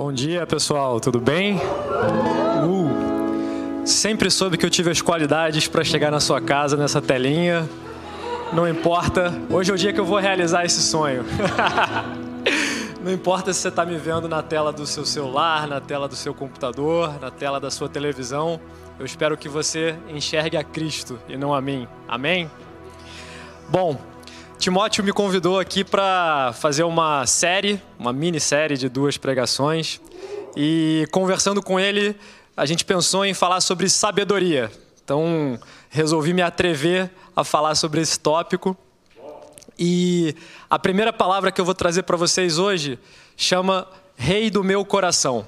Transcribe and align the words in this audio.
Bom 0.00 0.12
dia, 0.12 0.46
pessoal, 0.46 1.00
tudo 1.00 1.18
bem? 1.18 1.56
Uh, 2.64 3.84
sempre 3.84 4.30
soube 4.30 4.56
que 4.56 4.64
eu 4.64 4.70
tive 4.70 4.92
as 4.92 5.02
qualidades 5.02 5.66
para 5.66 5.82
chegar 5.82 6.08
na 6.08 6.20
sua 6.20 6.40
casa 6.40 6.76
nessa 6.76 7.02
telinha. 7.02 7.68
Não 8.52 8.66
importa, 8.68 9.34
hoje 9.50 9.72
é 9.72 9.74
o 9.74 9.76
dia 9.76 9.92
que 9.92 9.98
eu 9.98 10.04
vou 10.04 10.20
realizar 10.20 10.64
esse 10.64 10.80
sonho. 10.82 11.24
Não 13.02 13.12
importa 13.12 13.52
se 13.52 13.58
você 13.58 13.68
está 13.70 13.84
me 13.84 13.96
vendo 13.98 14.28
na 14.28 14.40
tela 14.40 14.72
do 14.72 14.86
seu 14.86 15.04
celular, 15.04 15.66
na 15.66 15.80
tela 15.80 16.06
do 16.06 16.14
seu 16.14 16.32
computador, 16.32 17.20
na 17.20 17.32
tela 17.32 17.58
da 17.58 17.68
sua 17.68 17.88
televisão, 17.88 18.60
eu 19.00 19.04
espero 19.04 19.36
que 19.36 19.48
você 19.48 19.96
enxergue 20.08 20.56
a 20.56 20.62
Cristo 20.62 21.18
e 21.28 21.36
não 21.36 21.52
a 21.52 21.60
mim. 21.60 21.88
Amém? 22.06 22.48
Bom, 23.68 23.98
Timóteo 24.58 25.04
me 25.04 25.12
convidou 25.12 25.60
aqui 25.60 25.84
para 25.84 26.52
fazer 26.52 26.82
uma 26.82 27.24
série, 27.28 27.80
uma 27.96 28.12
minissérie 28.12 28.76
de 28.76 28.88
duas 28.88 29.16
pregações. 29.16 30.00
E 30.56 31.06
conversando 31.12 31.62
com 31.62 31.78
ele, 31.78 32.16
a 32.56 32.66
gente 32.66 32.84
pensou 32.84 33.24
em 33.24 33.32
falar 33.32 33.60
sobre 33.60 33.88
sabedoria. 33.88 34.68
Então, 35.04 35.56
resolvi 35.88 36.34
me 36.34 36.42
atrever 36.42 37.08
a 37.36 37.44
falar 37.44 37.76
sobre 37.76 38.00
esse 38.00 38.18
tópico. 38.18 38.76
E 39.78 40.34
a 40.68 40.76
primeira 40.76 41.12
palavra 41.12 41.52
que 41.52 41.60
eu 41.60 41.64
vou 41.64 41.74
trazer 41.74 42.02
para 42.02 42.16
vocês 42.16 42.58
hoje 42.58 42.98
chama 43.36 43.86
Rei 44.16 44.50
do 44.50 44.64
meu 44.64 44.84
coração. 44.84 45.46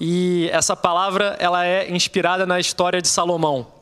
E 0.00 0.48
essa 0.50 0.74
palavra 0.74 1.36
ela 1.38 1.66
é 1.66 1.90
inspirada 1.92 2.46
na 2.46 2.58
história 2.58 3.02
de 3.02 3.08
Salomão. 3.08 3.81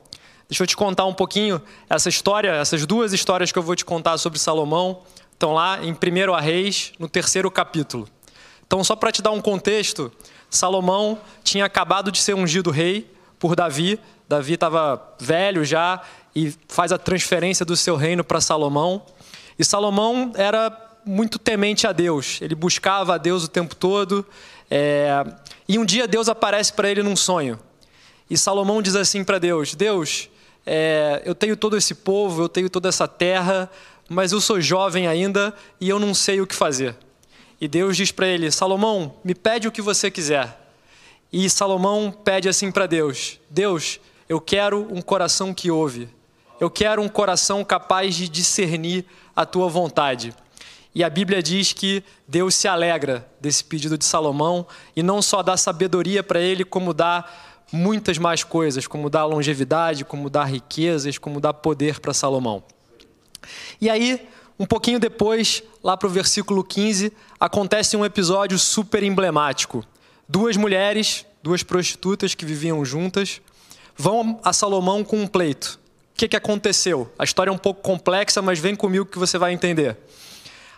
Deixa 0.50 0.64
eu 0.64 0.66
te 0.66 0.76
contar 0.76 1.06
um 1.06 1.14
pouquinho 1.14 1.62
essa 1.88 2.08
história, 2.08 2.50
essas 2.50 2.84
duas 2.84 3.12
histórias 3.12 3.52
que 3.52 3.58
eu 3.58 3.62
vou 3.62 3.76
te 3.76 3.84
contar 3.84 4.18
sobre 4.18 4.36
Salomão, 4.36 5.02
estão 5.32 5.52
lá 5.52 5.78
em 5.80 5.92
1 5.92 6.34
a 6.34 6.40
Reis, 6.40 6.90
no 6.98 7.08
terceiro 7.08 7.48
capítulo. 7.52 8.08
Então, 8.66 8.82
só 8.82 8.96
para 8.96 9.12
te 9.12 9.22
dar 9.22 9.30
um 9.30 9.40
contexto, 9.40 10.10
Salomão 10.50 11.20
tinha 11.44 11.64
acabado 11.64 12.10
de 12.10 12.20
ser 12.20 12.34
ungido 12.34 12.72
rei 12.72 13.08
por 13.38 13.54
Davi. 13.54 14.00
Davi 14.28 14.54
estava 14.54 15.00
velho 15.20 15.64
já 15.64 16.02
e 16.34 16.52
faz 16.66 16.90
a 16.90 16.98
transferência 16.98 17.64
do 17.64 17.76
seu 17.76 17.94
reino 17.94 18.24
para 18.24 18.40
Salomão. 18.40 19.06
E 19.56 19.64
Salomão 19.64 20.32
era 20.34 20.76
muito 21.06 21.38
temente 21.38 21.86
a 21.86 21.92
Deus, 21.92 22.40
ele 22.42 22.56
buscava 22.56 23.14
a 23.14 23.18
Deus 23.18 23.44
o 23.44 23.48
tempo 23.48 23.76
todo. 23.76 24.26
É... 24.68 25.24
E 25.68 25.78
um 25.78 25.84
dia 25.84 26.08
Deus 26.08 26.28
aparece 26.28 26.72
para 26.72 26.90
ele 26.90 27.04
num 27.04 27.14
sonho. 27.14 27.56
E 28.28 28.36
Salomão 28.36 28.82
diz 28.82 28.96
assim 28.96 29.22
para 29.22 29.38
Deus: 29.38 29.76
Deus, 29.76 30.28
é, 30.66 31.22
eu 31.24 31.34
tenho 31.34 31.56
todo 31.56 31.76
esse 31.76 31.94
povo, 31.94 32.42
eu 32.42 32.48
tenho 32.48 32.68
toda 32.68 32.88
essa 32.88 33.08
terra, 33.08 33.70
mas 34.08 34.32
eu 34.32 34.40
sou 34.40 34.60
jovem 34.60 35.06
ainda 35.06 35.54
e 35.80 35.88
eu 35.88 35.98
não 35.98 36.14
sei 36.14 36.40
o 36.40 36.46
que 36.46 36.54
fazer. 36.54 36.96
E 37.60 37.68
Deus 37.68 37.96
diz 37.96 38.10
para 38.10 38.26
ele: 38.26 38.50
Salomão, 38.50 39.14
me 39.22 39.34
pede 39.34 39.68
o 39.68 39.72
que 39.72 39.82
você 39.82 40.10
quiser. 40.10 40.58
E 41.32 41.48
Salomão 41.48 42.10
pede 42.10 42.48
assim 42.48 42.70
para 42.70 42.86
Deus: 42.86 43.38
Deus, 43.48 44.00
eu 44.28 44.40
quero 44.40 44.86
um 44.90 45.00
coração 45.00 45.54
que 45.54 45.70
ouve. 45.70 46.08
Eu 46.58 46.70
quero 46.70 47.00
um 47.00 47.08
coração 47.08 47.64
capaz 47.64 48.14
de 48.14 48.28
discernir 48.28 49.06
a 49.34 49.46
tua 49.46 49.68
vontade. 49.68 50.34
E 50.94 51.04
a 51.04 51.08
Bíblia 51.08 51.42
diz 51.42 51.72
que 51.72 52.02
Deus 52.26 52.54
se 52.54 52.66
alegra 52.66 53.26
desse 53.40 53.62
pedido 53.62 53.96
de 53.96 54.04
Salomão 54.04 54.66
e 54.94 55.02
não 55.02 55.22
só 55.22 55.42
dá 55.42 55.56
sabedoria 55.56 56.22
para 56.22 56.40
ele, 56.40 56.64
como 56.64 56.92
dá 56.92 57.24
muitas 57.72 58.18
mais 58.18 58.44
coisas, 58.44 58.86
como 58.86 59.10
dar 59.10 59.24
longevidade, 59.24 60.04
como 60.04 60.28
dar 60.28 60.44
riquezas, 60.44 61.18
como 61.18 61.40
dar 61.40 61.54
poder 61.54 62.00
para 62.00 62.12
Salomão. 62.12 62.62
E 63.80 63.88
aí, 63.88 64.26
um 64.58 64.66
pouquinho 64.66 64.98
depois, 64.98 65.62
lá 65.82 65.96
para 65.96 66.06
o 66.06 66.10
versículo 66.10 66.62
15, 66.62 67.12
acontece 67.38 67.96
um 67.96 68.04
episódio 68.04 68.58
super 68.58 69.02
emblemático. 69.02 69.84
Duas 70.28 70.56
mulheres, 70.56 71.24
duas 71.42 71.62
prostitutas 71.62 72.34
que 72.34 72.44
viviam 72.44 72.84
juntas, 72.84 73.40
vão 73.96 74.40
a 74.44 74.52
Salomão 74.52 75.04
com 75.04 75.20
um 75.20 75.26
pleito. 75.26 75.78
O 76.14 76.18
que, 76.20 76.28
que 76.28 76.36
aconteceu? 76.36 77.10
A 77.18 77.24
história 77.24 77.50
é 77.50 77.52
um 77.52 77.58
pouco 77.58 77.82
complexa, 77.82 78.42
mas 78.42 78.58
vem 78.58 78.76
comigo 78.76 79.06
que 79.06 79.18
você 79.18 79.38
vai 79.38 79.52
entender. 79.52 79.96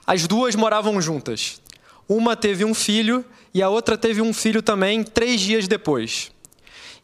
As 0.06 0.26
duas 0.26 0.54
moravam 0.54 1.00
juntas. 1.00 1.60
Uma 2.08 2.36
teve 2.36 2.64
um 2.64 2.74
filho 2.74 3.24
e 3.54 3.62
a 3.62 3.68
outra 3.68 3.96
teve 3.96 4.20
um 4.20 4.32
filho 4.32 4.62
também 4.62 5.02
três 5.02 5.40
dias 5.40 5.68
depois. 5.68 6.31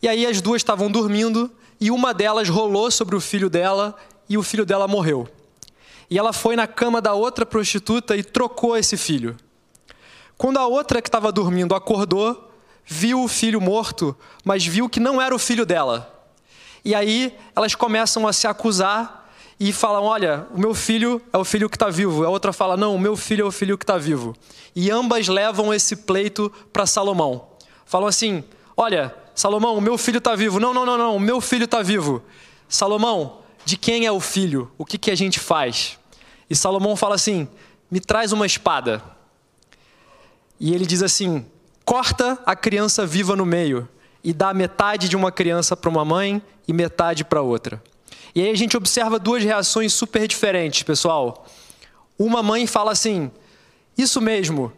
E 0.01 0.09
aí 0.09 0.27
as 0.27 0.41
duas 0.41 0.61
estavam 0.61 0.91
dormindo 0.91 1.51
e 1.81 1.91
uma 1.91 2.15
delas 2.15 2.49
rolou 2.49 2.91
sobre 2.91 3.17
o 3.17 3.21
filho 3.21 3.51
dela 3.51 3.97
e 4.29 4.39
o 4.39 4.43
filho 4.43 4.65
dela 4.65 4.87
morreu. 4.87 5.29
E 6.11 6.19
ela 6.19 6.33
foi 6.33 6.57
na 6.57 6.67
cama 6.67 7.01
da 7.01 7.15
outra 7.15 7.45
prostituta 7.45 8.17
e 8.17 8.23
trocou 8.23 8.77
esse 8.77 8.97
filho. 8.97 9.37
Quando 10.37 10.59
a 10.59 10.67
outra 10.67 11.03
que 11.03 11.09
estava 11.09 11.33
dormindo 11.33 11.75
acordou, 11.75 12.51
viu 12.87 13.23
o 13.23 13.29
filho 13.29 13.61
morto, 13.61 14.17
mas 14.45 14.65
viu 14.65 14.89
que 14.89 15.01
não 15.01 15.21
era 15.21 15.35
o 15.35 15.39
filho 15.39 15.67
dela. 15.67 16.15
E 16.85 16.95
aí 16.95 17.37
elas 17.55 17.75
começam 17.75 18.27
a 18.27 18.33
se 18.33 18.47
acusar 18.47 19.29
e 19.61 19.73
falam: 19.73 20.05
Olha, 20.05 20.47
o 20.55 20.59
meu 20.59 20.75
filho 20.75 21.21
é 21.33 21.37
o 21.37 21.45
filho 21.45 21.69
que 21.69 21.77
está 21.77 21.91
vivo. 21.91 22.25
A 22.25 22.31
outra 22.31 22.53
fala: 22.53 22.77
Não, 22.77 22.95
o 22.95 22.99
meu 22.99 23.17
filho 23.17 23.43
é 23.45 23.49
o 23.49 23.53
filho 23.53 23.77
que 23.77 23.85
está 23.85 23.99
vivo. 23.99 24.35
E 24.75 24.91
ambas 24.91 25.29
levam 25.29 25.75
esse 25.75 25.97
pleito 25.97 26.51
para 26.73 26.87
Salomão. 26.87 27.49
Falam 27.85 28.07
assim: 28.09 28.45
Olha, 28.81 29.13
Salomão, 29.35 29.77
o 29.77 29.81
meu 29.81 29.99
filho 29.99 30.19
está 30.19 30.37
vivo. 30.37 30.61
Não, 30.61 30.73
não, 30.73 30.87
não, 30.87 30.97
não, 30.97 31.17
o 31.17 31.19
meu 31.21 31.41
filho 31.41 31.65
está 31.65 31.83
vivo. 31.83 32.23
Salomão, 32.69 33.41
de 33.65 33.77
quem 33.77 34.07
é 34.07 34.13
o 34.13 34.21
filho? 34.21 34.71
O 34.79 34.85
que, 34.85 34.97
que 34.97 35.11
a 35.11 35.17
gente 35.17 35.41
faz? 35.41 35.99
E 36.49 36.55
Salomão 36.55 36.95
fala 36.95 37.17
assim: 37.17 37.49
me 37.91 37.99
traz 37.99 38.31
uma 38.31 38.47
espada. 38.47 39.03
E 40.61 40.73
ele 40.73 40.87
diz 40.87 41.03
assim: 41.03 41.45
corta 41.85 42.39
a 42.47 42.55
criança 42.55 43.05
viva 43.05 43.35
no 43.35 43.45
meio 43.45 43.89
e 44.23 44.33
dá 44.33 44.55
metade 44.55 45.09
de 45.09 45.17
uma 45.17 45.33
criança 45.33 45.77
para 45.77 45.91
uma 45.91 46.05
mãe 46.05 46.41
e 46.69 46.73
metade 46.73 47.25
para 47.25 47.43
outra. 47.43 47.83
E 48.33 48.43
aí 48.43 48.49
a 48.49 48.57
gente 48.57 48.77
observa 48.77 49.19
duas 49.19 49.43
reações 49.43 49.93
super 49.93 50.29
diferentes, 50.29 50.85
pessoal. 50.85 51.45
Uma 52.17 52.45
mãe 52.45 52.65
fala 52.65 52.93
assim: 52.93 53.29
Isso 53.97 54.21
mesmo, 54.21 54.73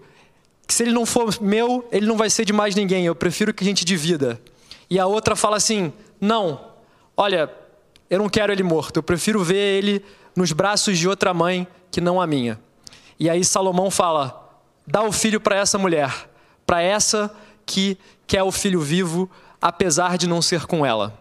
que 0.71 0.75
se 0.75 0.85
ele 0.85 0.93
não 0.93 1.05
for 1.05 1.37
meu, 1.41 1.85
ele 1.91 2.07
não 2.07 2.17
vai 2.17 2.31
ser 2.31 2.45
de 2.45 2.53
mais 2.53 2.77
ninguém, 2.77 3.05
eu 3.05 3.13
prefiro 3.13 3.53
que 3.53 3.65
a 3.65 3.67
gente 3.67 3.85
divida. 3.85 4.41
E 4.89 5.01
a 5.01 5.07
outra 5.07 5.35
fala 5.35 5.57
assim: 5.57 5.93
Não, 6.21 6.65
olha, 7.17 7.53
eu 8.09 8.21
não 8.21 8.29
quero 8.29 8.53
ele 8.53 8.63
morto, 8.63 8.99
eu 8.99 9.03
prefiro 9.03 9.43
ver 9.43 9.57
ele 9.57 10.05
nos 10.37 10.53
braços 10.53 10.97
de 10.97 11.09
outra 11.09 11.35
mãe 11.35 11.67
que 11.91 12.01
não 12.01 12.21
a 12.21 12.27
minha. 12.27 12.57
E 13.19 13.29
aí 13.29 13.45
Salomão 13.45 13.91
fala: 13.91 14.49
Dá 14.87 15.03
o 15.03 15.11
filho 15.11 15.41
para 15.41 15.57
essa 15.57 15.77
mulher, 15.77 16.31
para 16.65 16.81
essa 16.81 17.35
que 17.67 17.99
quer 18.25 18.45
o 18.45 18.53
filho 18.53 18.81
vivo, 18.81 19.29
apesar 19.61 20.17
de 20.17 20.29
não 20.29 20.41
ser 20.41 20.67
com 20.67 20.87
ela. 20.87 21.21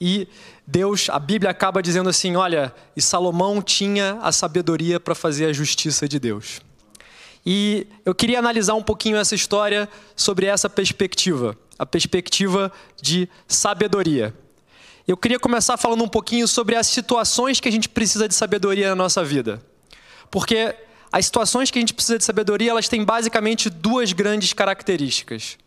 E 0.00 0.26
Deus, 0.66 1.08
a 1.08 1.20
Bíblia 1.20 1.52
acaba 1.52 1.80
dizendo 1.80 2.08
assim: 2.08 2.34
olha, 2.34 2.74
e 2.96 3.00
Salomão 3.00 3.62
tinha 3.62 4.18
a 4.20 4.32
sabedoria 4.32 4.98
para 4.98 5.14
fazer 5.14 5.46
a 5.46 5.52
justiça 5.52 6.08
de 6.08 6.18
Deus. 6.18 6.60
E 7.44 7.86
eu 8.04 8.14
queria 8.14 8.38
analisar 8.38 8.74
um 8.74 8.82
pouquinho 8.82 9.16
essa 9.16 9.34
história 9.34 9.88
sobre 10.16 10.46
essa 10.46 10.68
perspectiva 10.68 11.56
a 11.78 11.84
perspectiva 11.84 12.72
de 13.00 13.28
sabedoria. 13.46 14.34
Eu 15.06 15.16
queria 15.16 15.38
começar 15.38 15.76
falando 15.76 16.02
um 16.02 16.08
pouquinho 16.08 16.48
sobre 16.48 16.76
as 16.76 16.86
situações 16.86 17.60
que 17.60 17.68
a 17.68 17.72
gente 17.72 17.88
precisa 17.88 18.26
de 18.26 18.34
sabedoria 18.34 18.88
na 18.88 18.94
nossa 18.94 19.22
vida. 19.22 19.62
Porque 20.30 20.74
as 21.12 21.26
situações 21.26 21.70
que 21.70 21.78
a 21.78 21.82
gente 21.82 21.94
precisa 21.94 22.18
de 22.18 22.24
sabedoria, 22.24 22.70
elas 22.70 22.88
têm 22.88 23.04
basicamente 23.04 23.68
duas 23.68 24.12
grandes 24.12 24.52
características. 24.52 25.58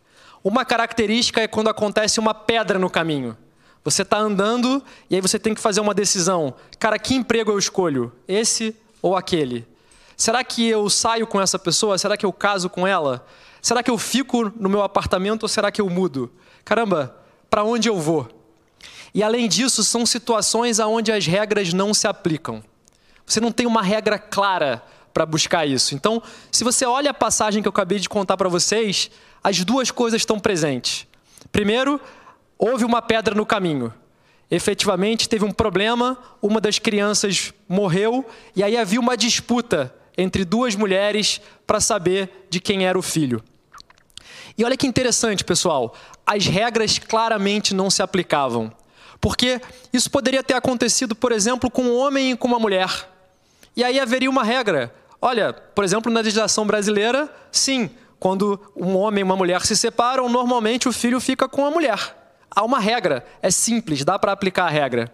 Uma 0.42 0.64
característica 0.64 1.40
é 1.40 1.46
quando 1.46 1.68
acontece 1.68 2.18
uma 2.18 2.34
pedra 2.34 2.78
no 2.78 2.90
caminho. 2.90 3.36
Você 3.84 4.02
está 4.02 4.18
andando 4.18 4.82
e 5.08 5.14
aí 5.14 5.20
você 5.20 5.38
tem 5.38 5.54
que 5.54 5.60
fazer 5.60 5.80
uma 5.80 5.94
decisão. 5.94 6.54
Cara, 6.78 6.98
que 6.98 7.14
emprego 7.14 7.52
eu 7.52 7.58
escolho? 7.58 8.12
Esse 8.26 8.74
ou 9.00 9.16
aquele? 9.16 9.64
Será 10.18 10.42
que 10.42 10.68
eu 10.68 10.90
saio 10.90 11.28
com 11.28 11.40
essa 11.40 11.60
pessoa? 11.60 11.96
Será 11.96 12.16
que 12.16 12.26
eu 12.26 12.32
caso 12.32 12.68
com 12.68 12.84
ela? 12.84 13.24
Será 13.62 13.84
que 13.84 13.90
eu 13.90 13.96
fico 13.96 14.52
no 14.56 14.68
meu 14.68 14.82
apartamento 14.82 15.44
ou 15.44 15.48
será 15.48 15.70
que 15.70 15.80
eu 15.80 15.88
mudo? 15.88 16.28
Caramba, 16.64 17.14
para 17.48 17.62
onde 17.62 17.88
eu 17.88 17.96
vou? 17.96 18.28
E 19.14 19.22
além 19.22 19.48
disso, 19.48 19.84
são 19.84 20.04
situações 20.04 20.80
onde 20.80 21.12
as 21.12 21.24
regras 21.24 21.72
não 21.72 21.94
se 21.94 22.08
aplicam. 22.08 22.64
Você 23.24 23.40
não 23.40 23.52
tem 23.52 23.64
uma 23.64 23.80
regra 23.80 24.18
clara 24.18 24.82
para 25.14 25.24
buscar 25.24 25.64
isso. 25.66 25.94
Então, 25.94 26.20
se 26.50 26.64
você 26.64 26.84
olha 26.84 27.12
a 27.12 27.14
passagem 27.14 27.62
que 27.62 27.68
eu 27.68 27.70
acabei 27.70 28.00
de 28.00 28.08
contar 28.08 28.36
para 28.36 28.48
vocês, 28.48 29.12
as 29.42 29.64
duas 29.64 29.92
coisas 29.92 30.20
estão 30.20 30.40
presentes. 30.40 31.06
Primeiro, 31.52 32.00
houve 32.58 32.84
uma 32.84 33.00
pedra 33.00 33.36
no 33.36 33.46
caminho. 33.46 33.94
Efetivamente, 34.50 35.28
teve 35.28 35.44
um 35.44 35.52
problema, 35.52 36.18
uma 36.42 36.60
das 36.60 36.80
crianças 36.80 37.52
morreu, 37.68 38.26
e 38.56 38.64
aí 38.64 38.76
havia 38.76 38.98
uma 38.98 39.16
disputa 39.16 39.94
entre 40.18 40.44
duas 40.44 40.74
mulheres 40.74 41.40
para 41.64 41.80
saber 41.80 42.48
de 42.50 42.58
quem 42.58 42.84
era 42.84 42.98
o 42.98 43.02
filho. 43.02 43.42
E 44.58 44.64
olha 44.64 44.76
que 44.76 44.88
interessante, 44.88 45.44
pessoal, 45.44 45.94
as 46.26 46.46
regras 46.46 46.98
claramente 46.98 47.72
não 47.72 47.88
se 47.88 48.02
aplicavam. 48.02 48.72
Porque 49.20 49.60
isso 49.92 50.10
poderia 50.10 50.42
ter 50.42 50.54
acontecido, 50.54 51.14
por 51.14 51.30
exemplo, 51.30 51.70
com 51.70 51.82
um 51.82 51.96
homem 51.96 52.32
e 52.32 52.36
com 52.36 52.48
uma 52.48 52.58
mulher. 52.58 53.08
E 53.76 53.84
aí 53.84 54.00
haveria 54.00 54.28
uma 54.28 54.42
regra. 54.42 54.92
Olha, 55.22 55.52
por 55.52 55.84
exemplo, 55.84 56.12
na 56.12 56.20
legislação 56.20 56.66
brasileira, 56.66 57.32
sim, 57.52 57.88
quando 58.18 58.60
um 58.76 58.96
homem 58.96 59.20
e 59.20 59.24
uma 59.24 59.36
mulher 59.36 59.64
se 59.64 59.76
separam, 59.76 60.28
normalmente 60.28 60.88
o 60.88 60.92
filho 60.92 61.20
fica 61.20 61.48
com 61.48 61.64
a 61.64 61.70
mulher. 61.70 62.16
Há 62.50 62.64
uma 62.64 62.80
regra, 62.80 63.24
é 63.40 63.50
simples, 63.50 64.04
dá 64.04 64.18
para 64.18 64.32
aplicar 64.32 64.66
a 64.66 64.70
regra. 64.70 65.12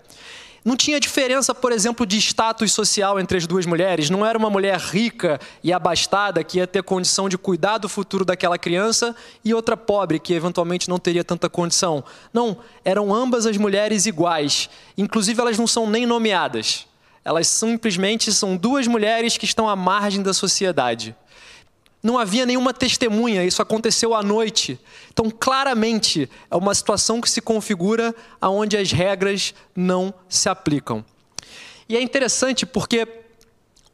Não 0.64 0.76
tinha 0.76 0.98
diferença, 0.98 1.54
por 1.54 1.72
exemplo, 1.72 2.06
de 2.06 2.16
status 2.16 2.72
social 2.72 3.20
entre 3.20 3.36
as 3.36 3.46
duas 3.46 3.66
mulheres. 3.66 4.08
Não 4.08 4.24
era 4.24 4.38
uma 4.38 4.48
mulher 4.48 4.78
rica 4.78 5.38
e 5.62 5.70
abastada 5.70 6.42
que 6.42 6.56
ia 6.56 6.66
ter 6.66 6.82
condição 6.82 7.28
de 7.28 7.36
cuidar 7.36 7.76
do 7.76 7.88
futuro 7.88 8.24
daquela 8.24 8.56
criança 8.56 9.14
e 9.44 9.52
outra 9.52 9.76
pobre 9.76 10.18
que 10.18 10.32
eventualmente 10.32 10.88
não 10.88 10.98
teria 10.98 11.22
tanta 11.22 11.50
condição. 11.50 12.02
Não, 12.32 12.56
eram 12.82 13.14
ambas 13.14 13.44
as 13.44 13.58
mulheres 13.58 14.06
iguais. 14.06 14.70
Inclusive, 14.96 15.38
elas 15.38 15.58
não 15.58 15.66
são 15.66 15.86
nem 15.86 16.06
nomeadas. 16.06 16.86
Elas 17.22 17.46
simplesmente 17.46 18.32
são 18.32 18.56
duas 18.56 18.86
mulheres 18.86 19.36
que 19.36 19.44
estão 19.44 19.68
à 19.68 19.76
margem 19.76 20.22
da 20.22 20.32
sociedade 20.32 21.14
não 22.04 22.18
havia 22.18 22.44
nenhuma 22.44 22.74
testemunha, 22.74 23.42
isso 23.44 23.62
aconteceu 23.62 24.14
à 24.14 24.22
noite. 24.22 24.78
Então, 25.10 25.30
claramente, 25.30 26.28
é 26.50 26.54
uma 26.54 26.74
situação 26.74 27.18
que 27.18 27.30
se 27.30 27.40
configura 27.40 28.14
onde 28.42 28.76
as 28.76 28.92
regras 28.92 29.54
não 29.74 30.12
se 30.28 30.46
aplicam. 30.50 31.02
E 31.88 31.96
é 31.96 32.02
interessante 32.02 32.66
porque 32.66 33.08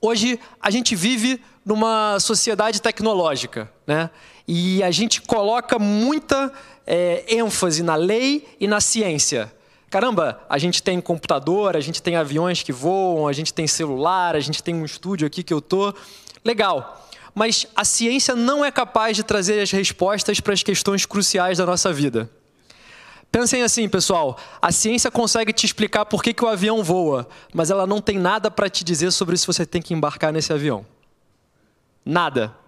hoje 0.01 0.41
a 0.61 0.73
gente 0.73 0.97
vive 0.97 1.41
numa 1.65 2.19
sociedade 2.19 2.83
tecnológica, 2.83 3.73
né? 3.87 4.11
E 4.49 4.83
a 4.83 4.91
gente 4.91 5.23
coloca 5.23 5.79
muita 5.79 6.53
é, 6.85 7.25
ênfase 7.29 7.81
na 7.85 7.95
lei 7.95 8.45
e 8.59 8.67
na 8.67 8.81
ciência. 8.81 9.53
Caramba, 9.89 10.45
a 10.49 10.59
gente 10.59 10.83
tem 10.83 11.01
computador, 11.01 11.77
a 11.77 11.81
gente 11.81 12.03
tem 12.03 12.17
aviões 12.17 12.65
que 12.65 12.73
voam, 12.73 13.29
a 13.29 13.33
gente 13.33 13.55
tem 13.55 13.69
celular, 13.69 14.35
a 14.35 14.41
gente 14.41 14.65
tem 14.65 14.75
um 14.75 14.85
estúdio 14.85 15.29
aqui 15.29 15.45
que 15.45 15.55
eu 15.55 15.61
tô. 15.61 15.95
Legal 16.45 17.07
mas 17.35 17.67
a 17.75 17.85
ciência 17.85 18.35
não 18.35 18.65
é 18.65 18.71
capaz 18.71 19.17
de 19.17 19.23
trazer 19.23 19.61
as 19.61 19.71
respostas 19.71 20.41
para 20.41 20.53
as 20.53 20.63
questões 20.63 21.07
cruciais 21.07 21.59
da 21.59 21.67
nossa 21.67 21.93
vida. 21.93 22.31
Pensem 23.31 23.63
assim, 23.63 23.89
pessoal: 23.89 24.39
a 24.61 24.73
ciência 24.73 25.11
consegue 25.11 25.53
te 25.53 25.65
explicar 25.65 26.05
por 26.05 26.23
que, 26.23 26.35
que 26.35 26.45
o 26.45 26.49
avião 26.49 26.83
voa, 26.83 27.29
mas 27.55 27.71
ela 27.71 27.87
não 27.87 28.01
tem 28.01 28.19
nada 28.19 28.51
para 28.51 28.69
te 28.69 28.85
dizer 28.85 29.11
sobre 29.13 29.37
se 29.37 29.47
você 29.47 29.65
tem 29.65 29.81
que 29.81 29.95
embarcar 29.95 30.33
nesse 30.33 30.53
avião. 30.53 30.85
Nada. 32.05 32.60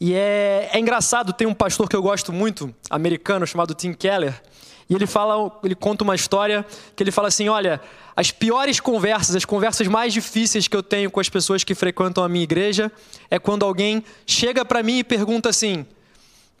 E 0.00 0.14
é, 0.14 0.70
é 0.72 0.78
engraçado, 0.78 1.32
tem 1.32 1.46
um 1.46 1.54
pastor 1.54 1.88
que 1.88 1.96
eu 1.96 2.02
gosto 2.02 2.32
muito, 2.32 2.74
americano, 2.90 3.46
chamado 3.46 3.74
Tim 3.74 3.92
Keller, 3.92 4.40
e 4.88 4.94
ele 4.94 5.06
fala, 5.06 5.50
ele 5.62 5.74
conta 5.74 6.04
uma 6.04 6.14
história 6.14 6.64
que 6.94 7.02
ele 7.02 7.10
fala 7.10 7.28
assim: 7.28 7.48
olha, 7.48 7.80
as 8.14 8.30
piores 8.30 8.80
conversas, 8.80 9.34
as 9.34 9.44
conversas 9.44 9.86
mais 9.88 10.12
difíceis 10.12 10.68
que 10.68 10.76
eu 10.76 10.82
tenho 10.82 11.10
com 11.10 11.20
as 11.20 11.28
pessoas 11.28 11.64
que 11.64 11.74
frequentam 11.74 12.22
a 12.22 12.28
minha 12.28 12.44
igreja 12.44 12.92
é 13.30 13.38
quando 13.38 13.64
alguém 13.64 14.04
chega 14.26 14.64
para 14.64 14.82
mim 14.82 14.98
e 14.98 15.04
pergunta 15.04 15.48
assim: 15.48 15.86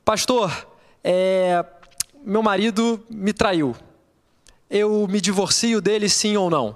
Pastor, 0.04 0.68
é, 1.02 1.64
meu 2.24 2.42
marido 2.42 3.04
me 3.10 3.32
traiu. 3.32 3.76
Eu 4.70 5.06
me 5.08 5.20
divorcio 5.20 5.80
dele 5.80 6.08
sim 6.08 6.36
ou 6.36 6.48
não? 6.48 6.70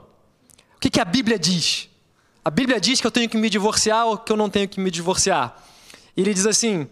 O 0.77 0.81
que, 0.81 0.91
que 0.91 1.01
a 1.01 1.05
Bíblia 1.05 1.39
diz? 1.39 1.89
A 2.45 2.51
Bíblia 2.51 2.79
diz 2.79 3.01
que 3.01 3.07
eu 3.07 3.11
tenho 3.11 3.29
que 3.29 3.37
me 3.37 3.51
divorciar 3.51 4.07
ou 4.07 4.19
que 4.19 4.31
eu 4.31 4.37
não 4.37 4.49
tenho 4.49 4.69
que 4.69 4.79
me 4.79 4.91
divorciar? 4.91 5.61
E 6.19 6.21
ele 6.21 6.35
diz 6.35 6.49
assim: 6.49 6.89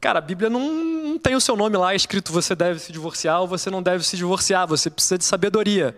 Cara, 0.00 0.20
a 0.20 0.22
Bíblia 0.22 0.48
não, 0.48 0.72
não 0.72 1.18
tem 1.18 1.34
o 1.34 1.40
seu 1.40 1.54
nome 1.54 1.76
lá 1.76 1.94
escrito 1.94 2.32
você 2.32 2.54
deve 2.54 2.80
se 2.80 2.90
divorciar 2.90 3.42
ou 3.42 3.46
você 3.46 3.68
não 3.68 3.82
deve 3.82 4.02
se 4.02 4.16
divorciar. 4.16 4.66
Você 4.66 4.88
precisa 4.88 5.18
de 5.18 5.24
sabedoria. 5.24 5.94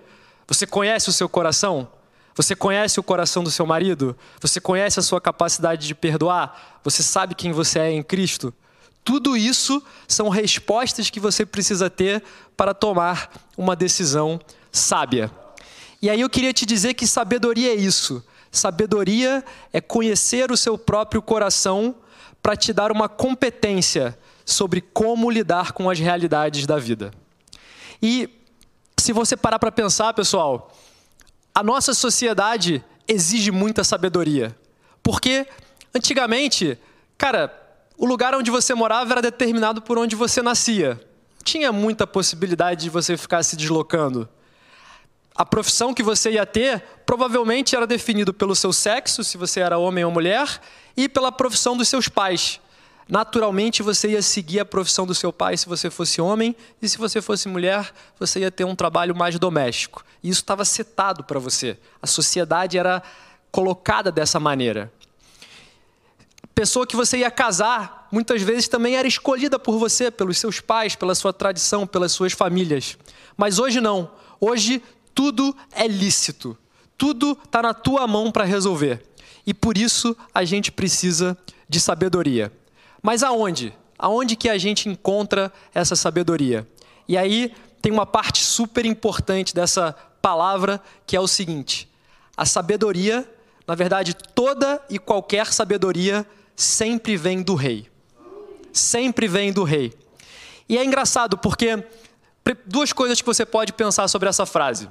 Você 0.48 0.66
conhece 0.66 1.08
o 1.08 1.12
seu 1.12 1.28
coração? 1.28 1.88
Você 2.34 2.56
conhece 2.56 2.98
o 2.98 3.02
coração 3.02 3.44
do 3.44 3.52
seu 3.52 3.64
marido? 3.64 4.18
Você 4.40 4.60
conhece 4.60 4.98
a 4.98 5.02
sua 5.02 5.20
capacidade 5.20 5.86
de 5.86 5.94
perdoar? 5.94 6.80
Você 6.82 7.04
sabe 7.04 7.36
quem 7.36 7.52
você 7.52 7.78
é 7.78 7.92
em 7.92 8.02
Cristo? 8.02 8.52
Tudo 9.04 9.36
isso 9.36 9.80
são 10.08 10.28
respostas 10.28 11.08
que 11.08 11.20
você 11.20 11.46
precisa 11.46 11.88
ter 11.88 12.20
para 12.56 12.74
tomar 12.74 13.30
uma 13.56 13.76
decisão 13.76 14.40
sábia. 14.72 15.30
E 16.00 16.10
aí 16.10 16.20
eu 16.20 16.28
queria 16.28 16.52
te 16.52 16.66
dizer 16.66 16.94
que 16.94 17.06
sabedoria 17.06 17.70
é 17.70 17.76
isso. 17.76 18.24
Sabedoria 18.50 19.44
é 19.72 19.80
conhecer 19.80 20.50
o 20.50 20.56
seu 20.56 20.76
próprio 20.76 21.22
coração 21.22 21.94
para 22.42 22.56
te 22.56 22.72
dar 22.72 22.90
uma 22.90 23.08
competência 23.08 24.18
sobre 24.44 24.80
como 24.80 25.30
lidar 25.30 25.72
com 25.72 25.88
as 25.88 25.98
realidades 25.98 26.66
da 26.66 26.76
vida. 26.76 27.12
E 28.02 28.28
se 28.98 29.12
você 29.12 29.36
parar 29.36 29.58
para 29.58 29.70
pensar, 29.70 30.12
pessoal, 30.12 30.72
a 31.54 31.62
nossa 31.62 31.94
sociedade 31.94 32.84
exige 33.06 33.50
muita 33.50 33.84
sabedoria. 33.84 34.56
Porque 35.02 35.46
antigamente, 35.94 36.78
cara, 37.16 37.52
o 37.96 38.06
lugar 38.06 38.34
onde 38.34 38.50
você 38.50 38.74
morava 38.74 39.12
era 39.12 39.22
determinado 39.22 39.82
por 39.82 39.98
onde 39.98 40.16
você 40.16 40.42
nascia. 40.42 41.00
Tinha 41.44 41.72
muita 41.72 42.06
possibilidade 42.06 42.82
de 42.82 42.90
você 42.90 43.16
ficar 43.16 43.42
se 43.42 43.56
deslocando. 43.56 44.28
A 45.34 45.46
profissão 45.46 45.94
que 45.94 46.02
você 46.02 46.32
ia 46.32 46.44
ter 46.44 46.82
provavelmente 47.06 47.74
era 47.74 47.86
definido 47.86 48.34
pelo 48.34 48.54
seu 48.54 48.72
sexo, 48.72 49.24
se 49.24 49.38
você 49.38 49.60
era 49.60 49.78
homem 49.78 50.04
ou 50.04 50.10
mulher, 50.10 50.60
e 50.96 51.08
pela 51.08 51.32
profissão 51.32 51.76
dos 51.76 51.88
seus 51.88 52.08
pais. 52.08 52.60
Naturalmente 53.08 53.82
você 53.82 54.10
ia 54.10 54.22
seguir 54.22 54.60
a 54.60 54.64
profissão 54.64 55.06
do 55.06 55.14
seu 55.14 55.32
pai 55.32 55.56
se 55.56 55.68
você 55.68 55.90
fosse 55.90 56.20
homem, 56.20 56.54
e 56.80 56.88
se 56.88 56.98
você 56.98 57.20
fosse 57.20 57.48
mulher, 57.48 57.92
você 58.18 58.40
ia 58.40 58.50
ter 58.50 58.64
um 58.64 58.76
trabalho 58.76 59.14
mais 59.14 59.38
doméstico. 59.38 60.04
E 60.22 60.28
isso 60.28 60.40
estava 60.40 60.64
setado 60.64 61.24
para 61.24 61.38
você. 61.38 61.78
A 62.00 62.06
sociedade 62.06 62.78
era 62.78 63.02
colocada 63.50 64.12
dessa 64.12 64.38
maneira. 64.38 64.92
Pessoa 66.54 66.86
que 66.86 66.94
você 66.94 67.18
ia 67.18 67.30
casar, 67.30 68.08
muitas 68.12 68.42
vezes 68.42 68.68
também 68.68 68.96
era 68.96 69.08
escolhida 69.08 69.58
por 69.58 69.78
você, 69.78 70.10
pelos 70.10 70.38
seus 70.38 70.60
pais, 70.60 70.94
pela 70.94 71.14
sua 71.14 71.32
tradição, 71.32 71.86
pelas 71.86 72.12
suas 72.12 72.32
famílias. 72.32 72.96
Mas 73.36 73.58
hoje 73.58 73.80
não. 73.80 74.10
Hoje 74.38 74.82
tudo 75.14 75.56
é 75.72 75.86
lícito. 75.86 76.56
Tudo 76.96 77.38
está 77.44 77.62
na 77.62 77.74
tua 77.74 78.06
mão 78.06 78.30
para 78.30 78.44
resolver. 78.44 79.02
E 79.46 79.52
por 79.52 79.76
isso 79.76 80.16
a 80.34 80.44
gente 80.44 80.70
precisa 80.70 81.36
de 81.68 81.80
sabedoria. 81.80 82.52
Mas 83.02 83.22
aonde? 83.22 83.74
Aonde 83.98 84.36
que 84.36 84.48
a 84.48 84.58
gente 84.58 84.88
encontra 84.88 85.52
essa 85.74 85.96
sabedoria? 85.96 86.66
E 87.08 87.16
aí 87.16 87.52
tem 87.80 87.90
uma 87.90 88.06
parte 88.06 88.44
super 88.44 88.86
importante 88.86 89.54
dessa 89.54 89.92
palavra 90.20 90.80
que 91.06 91.16
é 91.16 91.20
o 91.20 91.26
seguinte: 91.26 91.88
a 92.36 92.46
sabedoria, 92.46 93.28
na 93.66 93.74
verdade, 93.74 94.14
toda 94.14 94.80
e 94.88 94.98
qualquer 94.98 95.52
sabedoria 95.52 96.26
sempre 96.54 97.16
vem 97.16 97.42
do 97.42 97.54
rei. 97.54 97.90
Sempre 98.72 99.26
vem 99.26 99.52
do 99.52 99.64
rei. 99.64 99.92
E 100.68 100.78
é 100.78 100.84
engraçado 100.84 101.36
porque 101.36 101.84
duas 102.64 102.92
coisas 102.92 103.20
que 103.20 103.26
você 103.26 103.44
pode 103.44 103.72
pensar 103.72 104.08
sobre 104.08 104.28
essa 104.28 104.46
frase. 104.46 104.88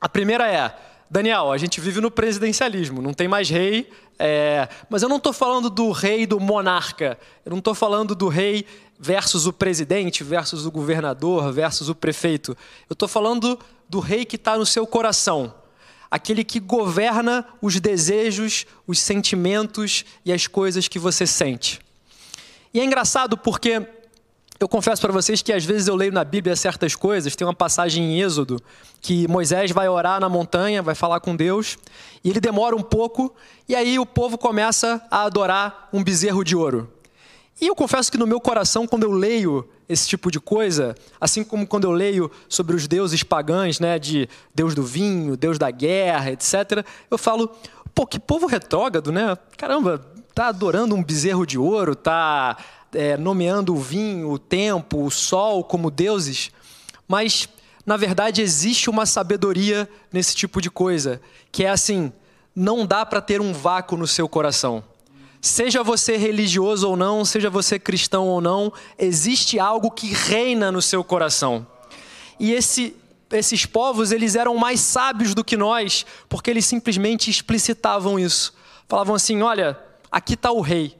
A 0.00 0.08
primeira 0.08 0.50
é: 0.50 0.74
Daniel, 1.10 1.52
a 1.52 1.58
gente 1.58 1.80
vive 1.80 2.00
no 2.00 2.10
presidencialismo, 2.10 3.02
não 3.02 3.12
tem 3.12 3.28
mais 3.28 3.50
rei, 3.50 3.90
é... 4.18 4.68
mas 4.88 5.02
eu 5.02 5.08
não 5.08 5.16
estou 5.16 5.32
falando 5.32 5.68
do 5.68 5.90
rei 5.90 6.26
do 6.26 6.38
monarca, 6.40 7.18
eu 7.44 7.50
não 7.50 7.58
estou 7.58 7.74
falando 7.74 8.14
do 8.14 8.28
rei 8.28 8.64
versus 8.98 9.46
o 9.46 9.52
presidente, 9.52 10.22
versus 10.22 10.66
o 10.66 10.70
governador, 10.70 11.52
versus 11.52 11.88
o 11.88 11.94
prefeito. 11.94 12.56
Eu 12.88 12.94
estou 12.94 13.08
falando 13.08 13.58
do 13.88 13.98
rei 13.98 14.24
que 14.24 14.36
está 14.36 14.56
no 14.56 14.64
seu 14.64 14.86
coração, 14.86 15.52
aquele 16.10 16.44
que 16.44 16.60
governa 16.60 17.46
os 17.60 17.80
desejos, 17.80 18.66
os 18.86 19.00
sentimentos 19.00 20.04
e 20.24 20.32
as 20.32 20.46
coisas 20.46 20.86
que 20.86 20.98
você 20.98 21.26
sente. 21.26 21.80
E 22.72 22.78
é 22.78 22.84
engraçado 22.84 23.36
porque 23.36 23.84
eu 24.60 24.68
confesso 24.68 25.00
para 25.00 25.10
vocês 25.10 25.40
que 25.40 25.54
às 25.54 25.64
vezes 25.64 25.88
eu 25.88 25.96
leio 25.96 26.12
na 26.12 26.22
Bíblia 26.22 26.54
certas 26.54 26.94
coisas. 26.94 27.34
Tem 27.34 27.46
uma 27.46 27.54
passagem 27.54 28.04
em 28.04 28.20
Êxodo 28.20 28.62
que 29.00 29.26
Moisés 29.26 29.70
vai 29.70 29.88
orar 29.88 30.20
na 30.20 30.28
montanha, 30.28 30.82
vai 30.82 30.94
falar 30.94 31.18
com 31.20 31.34
Deus, 31.34 31.78
e 32.22 32.28
ele 32.28 32.40
demora 32.40 32.76
um 32.76 32.82
pouco, 32.82 33.34
e 33.66 33.74
aí 33.74 33.98
o 33.98 34.04
povo 34.04 34.36
começa 34.36 35.02
a 35.10 35.22
adorar 35.22 35.88
um 35.90 36.04
bezerro 36.04 36.44
de 36.44 36.54
ouro. 36.54 36.92
E 37.58 37.66
eu 37.66 37.74
confesso 37.74 38.12
que 38.12 38.18
no 38.18 38.26
meu 38.26 38.38
coração, 38.38 38.86
quando 38.86 39.04
eu 39.04 39.12
leio 39.12 39.66
esse 39.88 40.06
tipo 40.06 40.30
de 40.30 40.38
coisa, 40.38 40.94
assim 41.18 41.42
como 41.42 41.66
quando 41.66 41.84
eu 41.84 41.90
leio 41.90 42.30
sobre 42.46 42.76
os 42.76 42.86
deuses 42.86 43.22
pagãos, 43.22 43.80
né, 43.80 43.98
de 43.98 44.28
Deus 44.54 44.74
do 44.74 44.82
vinho, 44.82 45.38
Deus 45.38 45.58
da 45.58 45.70
guerra, 45.70 46.32
etc., 46.32 46.84
eu 47.10 47.16
falo, 47.16 47.50
pô, 47.94 48.06
que 48.06 48.20
povo 48.20 48.46
retrógrado, 48.46 49.10
né? 49.10 49.36
Caramba, 49.56 49.98
tá 50.34 50.48
adorando 50.48 50.94
um 50.94 51.02
bezerro 51.02 51.46
de 51.46 51.58
ouro, 51.58 51.94
tá 51.94 52.56
é, 52.94 53.16
nomeando 53.16 53.74
o 53.74 53.78
vinho, 53.78 54.30
o 54.30 54.38
tempo, 54.38 55.04
o 55.04 55.10
sol 55.10 55.64
como 55.64 55.90
deuses, 55.90 56.50
mas 57.06 57.48
na 57.84 57.96
verdade 57.96 58.42
existe 58.42 58.90
uma 58.90 59.06
sabedoria 59.06 59.88
nesse 60.12 60.34
tipo 60.34 60.60
de 60.60 60.70
coisa, 60.70 61.20
que 61.50 61.64
é 61.64 61.70
assim: 61.70 62.12
não 62.54 62.86
dá 62.86 63.04
para 63.06 63.20
ter 63.20 63.40
um 63.40 63.52
vácuo 63.52 63.96
no 63.96 64.06
seu 64.06 64.28
coração. 64.28 64.84
Seja 65.40 65.82
você 65.82 66.16
religioso 66.16 66.88
ou 66.88 66.96
não, 66.96 67.24
seja 67.24 67.48
você 67.48 67.78
cristão 67.78 68.28
ou 68.28 68.42
não, 68.42 68.70
existe 68.98 69.58
algo 69.58 69.90
que 69.90 70.12
reina 70.12 70.70
no 70.70 70.82
seu 70.82 71.02
coração. 71.02 71.66
E 72.38 72.52
esse, 72.52 72.94
esses 73.32 73.64
povos, 73.64 74.12
eles 74.12 74.34
eram 74.34 74.54
mais 74.56 74.80
sábios 74.80 75.34
do 75.34 75.42
que 75.42 75.56
nós, 75.56 76.04
porque 76.28 76.50
eles 76.50 76.66
simplesmente 76.66 77.30
explicitavam 77.30 78.18
isso. 78.18 78.52
Falavam 78.86 79.14
assim: 79.14 79.40
olha, 79.40 79.78
aqui 80.12 80.34
está 80.34 80.52
o 80.52 80.60
rei. 80.60 80.94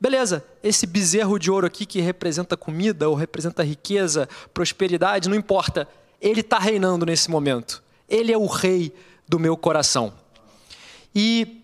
Beleza, 0.00 0.44
esse 0.64 0.86
bezerro 0.86 1.38
de 1.38 1.50
ouro 1.50 1.66
aqui 1.66 1.84
que 1.84 2.00
representa 2.00 2.56
comida 2.56 3.06
ou 3.06 3.14
representa 3.14 3.62
riqueza, 3.62 4.26
prosperidade, 4.54 5.28
não 5.28 5.36
importa. 5.36 5.86
Ele 6.18 6.40
está 6.40 6.58
reinando 6.58 7.04
nesse 7.04 7.30
momento. 7.30 7.82
Ele 8.08 8.32
é 8.32 8.38
o 8.38 8.46
rei 8.46 8.90
do 9.28 9.38
meu 9.38 9.58
coração. 9.58 10.14
E 11.14 11.60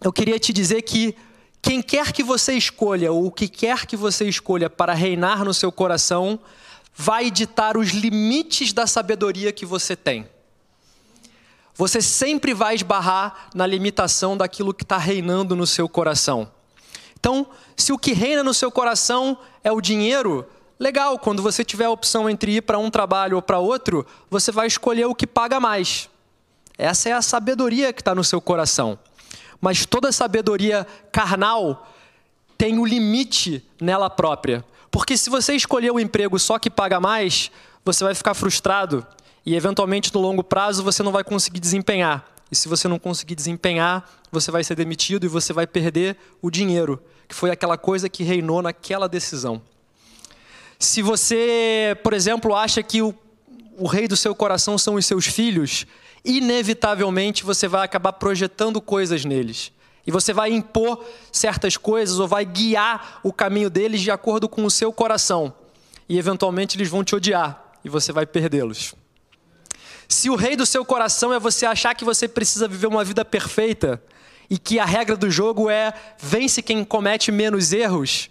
eu 0.00 0.10
queria 0.10 0.38
te 0.38 0.50
dizer 0.50 0.80
que 0.80 1.14
quem 1.60 1.82
quer 1.82 2.10
que 2.10 2.22
você 2.22 2.54
escolha, 2.54 3.12
ou 3.12 3.26
o 3.26 3.30
que 3.30 3.48
quer 3.48 3.84
que 3.84 3.98
você 3.98 4.26
escolha 4.26 4.70
para 4.70 4.94
reinar 4.94 5.44
no 5.44 5.52
seu 5.52 5.70
coração, 5.70 6.40
vai 6.94 7.30
ditar 7.30 7.76
os 7.76 7.90
limites 7.90 8.72
da 8.72 8.86
sabedoria 8.86 9.52
que 9.52 9.66
você 9.66 9.94
tem. 9.94 10.26
Você 11.74 12.00
sempre 12.00 12.54
vai 12.54 12.74
esbarrar 12.74 13.50
na 13.54 13.66
limitação 13.66 14.38
daquilo 14.38 14.72
que 14.72 14.84
está 14.84 14.96
reinando 14.96 15.54
no 15.54 15.66
seu 15.66 15.86
coração. 15.86 16.50
Então, 17.18 17.46
se 17.76 17.92
o 17.92 17.98
que 17.98 18.12
reina 18.12 18.42
no 18.42 18.54
seu 18.54 18.70
coração 18.70 19.38
é 19.62 19.72
o 19.72 19.80
dinheiro, 19.80 20.46
legal, 20.78 21.18
quando 21.18 21.42
você 21.42 21.64
tiver 21.64 21.86
a 21.86 21.90
opção 21.90 22.30
entre 22.30 22.56
ir 22.56 22.62
para 22.62 22.78
um 22.78 22.90
trabalho 22.90 23.36
ou 23.36 23.42
para 23.42 23.58
outro, 23.58 24.06
você 24.30 24.52
vai 24.52 24.66
escolher 24.66 25.06
o 25.06 25.14
que 25.14 25.26
paga 25.26 25.58
mais. 25.58 26.08
Essa 26.76 27.08
é 27.08 27.12
a 27.12 27.22
sabedoria 27.22 27.92
que 27.92 28.00
está 28.00 28.14
no 28.14 28.22
seu 28.22 28.40
coração. 28.40 28.98
Mas 29.60 29.84
toda 29.84 30.12
sabedoria 30.12 30.86
carnal 31.10 31.92
tem 32.56 32.78
o 32.78 32.82
um 32.82 32.86
limite 32.86 33.64
nela 33.80 34.08
própria. 34.08 34.64
Porque 34.90 35.16
se 35.16 35.28
você 35.28 35.54
escolher 35.54 35.90
um 35.90 35.98
emprego 35.98 36.38
só 36.38 36.58
que 36.58 36.70
paga 36.70 37.00
mais, 37.00 37.50
você 37.84 38.04
vai 38.04 38.14
ficar 38.14 38.34
frustrado 38.34 39.04
e 39.44 39.56
eventualmente 39.56 40.14
no 40.14 40.20
longo 40.20 40.44
prazo 40.44 40.82
você 40.84 41.02
não 41.02 41.10
vai 41.10 41.24
conseguir 41.24 41.58
desempenhar. 41.58 42.24
E 42.50 42.56
se 42.56 42.68
você 42.68 42.88
não 42.88 42.98
conseguir 42.98 43.34
desempenhar, 43.34 44.08
você 44.32 44.50
vai 44.50 44.64
ser 44.64 44.74
demitido 44.74 45.24
e 45.24 45.28
você 45.28 45.52
vai 45.52 45.66
perder 45.66 46.16
o 46.40 46.50
dinheiro, 46.50 47.02
que 47.26 47.34
foi 47.34 47.50
aquela 47.50 47.76
coisa 47.76 48.08
que 48.08 48.22
reinou 48.22 48.62
naquela 48.62 49.08
decisão. 49.08 49.60
Se 50.78 51.02
você, 51.02 51.98
por 52.02 52.12
exemplo, 52.12 52.54
acha 52.54 52.82
que 52.82 53.02
o, 53.02 53.14
o 53.76 53.86
rei 53.86 54.06
do 54.06 54.16
seu 54.16 54.34
coração 54.34 54.78
são 54.78 54.94
os 54.94 55.04
seus 55.04 55.26
filhos, 55.26 55.86
inevitavelmente 56.24 57.44
você 57.44 57.68
vai 57.68 57.84
acabar 57.84 58.12
projetando 58.12 58.80
coisas 58.80 59.24
neles. 59.24 59.72
E 60.06 60.10
você 60.10 60.32
vai 60.32 60.50
impor 60.50 61.04
certas 61.30 61.76
coisas 61.76 62.18
ou 62.18 62.26
vai 62.26 62.44
guiar 62.44 63.20
o 63.22 63.32
caminho 63.32 63.68
deles 63.68 64.00
de 64.00 64.10
acordo 64.10 64.48
com 64.48 64.64
o 64.64 64.70
seu 64.70 64.90
coração. 64.90 65.52
E 66.08 66.18
eventualmente 66.18 66.78
eles 66.78 66.88
vão 66.88 67.04
te 67.04 67.14
odiar 67.14 67.74
e 67.84 67.90
você 67.90 68.10
vai 68.12 68.24
perdê-los. 68.24 68.94
Se 70.08 70.30
o 70.30 70.36
rei 70.36 70.56
do 70.56 70.64
seu 70.64 70.86
coração 70.86 71.34
é 71.34 71.38
você 71.38 71.66
achar 71.66 71.94
que 71.94 72.04
você 72.04 72.26
precisa 72.26 72.66
viver 72.66 72.86
uma 72.86 73.04
vida 73.04 73.26
perfeita 73.26 74.02
e 74.48 74.56
que 74.58 74.78
a 74.78 74.84
regra 74.86 75.14
do 75.14 75.30
jogo 75.30 75.68
é 75.68 75.92
vence 76.18 76.62
quem 76.62 76.82
comete 76.82 77.30
menos 77.30 77.74
erros, 77.74 78.30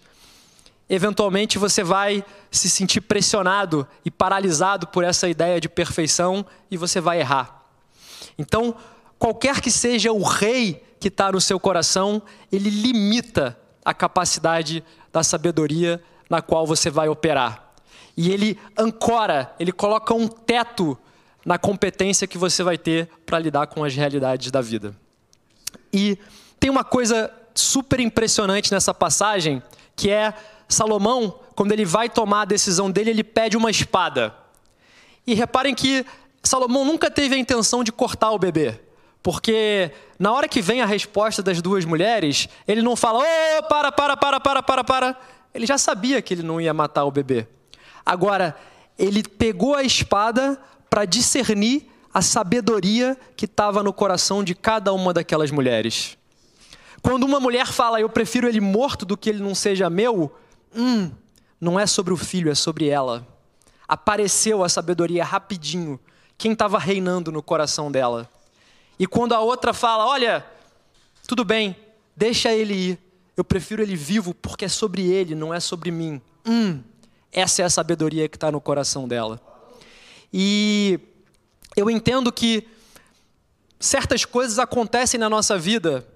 eventualmente 0.89 1.59
você 1.59 1.83
vai 1.83 2.25
se 2.49 2.67
sentir 2.67 3.01
pressionado 3.01 3.87
e 4.03 4.09
paralisado 4.09 4.87
por 4.87 5.03
essa 5.03 5.29
ideia 5.29 5.61
de 5.61 5.69
perfeição 5.69 6.43
e 6.71 6.77
você 6.77 6.99
vai 6.99 7.19
errar. 7.19 7.63
Então, 8.39 8.75
qualquer 9.19 9.61
que 9.61 9.69
seja 9.69 10.11
o 10.11 10.23
rei 10.23 10.83
que 10.99 11.09
está 11.09 11.31
no 11.31 11.39
seu 11.39 11.59
coração, 11.59 12.19
ele 12.51 12.71
limita 12.71 13.55
a 13.85 13.93
capacidade 13.93 14.83
da 15.13 15.21
sabedoria 15.21 16.01
na 16.27 16.41
qual 16.41 16.65
você 16.65 16.89
vai 16.89 17.07
operar. 17.07 17.71
E 18.15 18.31
ele 18.31 18.59
ancora, 18.75 19.53
ele 19.59 19.71
coloca 19.71 20.11
um 20.15 20.27
teto 20.27 20.97
na 21.47 21.57
competência 21.57 22.27
que 22.27 22.37
você 22.37 22.61
vai 22.61 22.77
ter 22.77 23.07
para 23.25 23.39
lidar 23.39 23.67
com 23.67 23.81
as 23.81 23.95
realidades 23.95 24.51
da 24.51 24.59
vida. 24.59 24.93
E 25.93 26.17
tem 26.59 26.69
uma 26.69 26.83
coisa 26.83 27.31
super 27.55 28.01
impressionante 28.01 28.69
nessa 28.69 28.93
passagem, 28.93 29.63
que 29.95 30.09
é 30.09 30.33
Salomão, 30.67 31.39
quando 31.55 31.71
ele 31.71 31.85
vai 31.85 32.09
tomar 32.09 32.41
a 32.41 32.45
decisão 32.45 32.91
dele, 32.91 33.11
ele 33.11 33.23
pede 33.23 33.55
uma 33.55 33.71
espada. 33.71 34.35
E 35.25 35.33
reparem 35.33 35.73
que 35.73 36.05
Salomão 36.43 36.83
nunca 36.83 37.09
teve 37.09 37.35
a 37.35 37.37
intenção 37.37 37.81
de 37.81 37.93
cortar 37.93 38.31
o 38.31 38.37
bebê. 38.37 38.81
Porque 39.23 39.91
na 40.19 40.33
hora 40.33 40.49
que 40.49 40.61
vem 40.61 40.81
a 40.81 40.85
resposta 40.85 41.41
das 41.41 41.61
duas 41.61 41.85
mulheres, 41.85 42.49
ele 42.67 42.81
não 42.81 42.97
fala, 42.97 43.23
oh, 43.23 43.63
para, 43.69 43.89
para, 43.89 44.17
para, 44.17 44.39
para, 44.41 44.61
para, 44.61 44.83
para. 44.83 45.17
Ele 45.53 45.65
já 45.65 45.77
sabia 45.77 46.21
que 46.21 46.33
ele 46.33 46.43
não 46.43 46.59
ia 46.59 46.73
matar 46.73 47.05
o 47.05 47.11
bebê. 47.11 47.47
Agora, 48.05 48.53
ele 48.99 49.23
pegou 49.23 49.75
a 49.75 49.83
espada 49.83 50.59
para 50.89 51.05
discernir 51.05 51.89
a 52.13 52.21
sabedoria 52.21 53.17
que 53.35 53.45
estava 53.45 53.83
no 53.83 53.93
coração 53.93 54.43
de 54.43 54.55
cada 54.55 54.91
uma 54.93 55.13
daquelas 55.13 55.51
mulheres. 55.51 56.17
Quando 57.01 57.23
uma 57.23 57.39
mulher 57.39 57.67
fala, 57.67 57.99
eu 57.99 58.09
prefiro 58.09 58.47
ele 58.47 58.59
morto 58.59 59.05
do 59.05 59.15
que 59.15 59.29
ele 59.29 59.43
não 59.43 59.53
seja 59.53 59.89
meu, 59.89 60.35
hum, 60.75 61.11
não 61.59 61.79
é 61.79 61.85
sobre 61.85 62.13
o 62.13 62.17
filho, 62.17 62.51
é 62.51 62.55
sobre 62.55 62.87
ela. 62.87 63.27
Apareceu 63.87 64.63
a 64.63 64.69
sabedoria 64.69 65.23
rapidinho 65.23 65.99
quem 66.37 66.51
estava 66.51 66.77
reinando 66.77 67.31
no 67.31 67.41
coração 67.41 67.91
dela. 67.91 68.29
E 68.99 69.07
quando 69.07 69.33
a 69.33 69.39
outra 69.39 69.73
fala: 69.73 70.05
Olha, 70.05 70.45
tudo 71.27 71.43
bem, 71.45 71.75
deixa 72.15 72.53
ele 72.53 72.73
ir, 72.73 72.99
eu 73.35 73.43
prefiro 73.43 73.81
ele 73.81 73.95
vivo 73.95 74.33
porque 74.33 74.65
é 74.65 74.67
sobre 74.67 75.03
ele, 75.03 75.35
não 75.35 75.53
é 75.53 75.59
sobre 75.59 75.91
mim. 75.91 76.21
Hum, 76.45 76.81
essa 77.31 77.61
é 77.61 77.65
a 77.65 77.69
sabedoria 77.69 78.27
que 78.27 78.35
está 78.37 78.51
no 78.51 78.59
coração 78.59 79.07
dela. 79.07 79.39
E 80.33 80.99
eu 81.75 81.89
entendo 81.89 82.31
que 82.31 82.67
certas 83.79 84.25
coisas 84.25 84.59
acontecem 84.59 85.19
na 85.19 85.29
nossa 85.29 85.57
vida, 85.57 86.07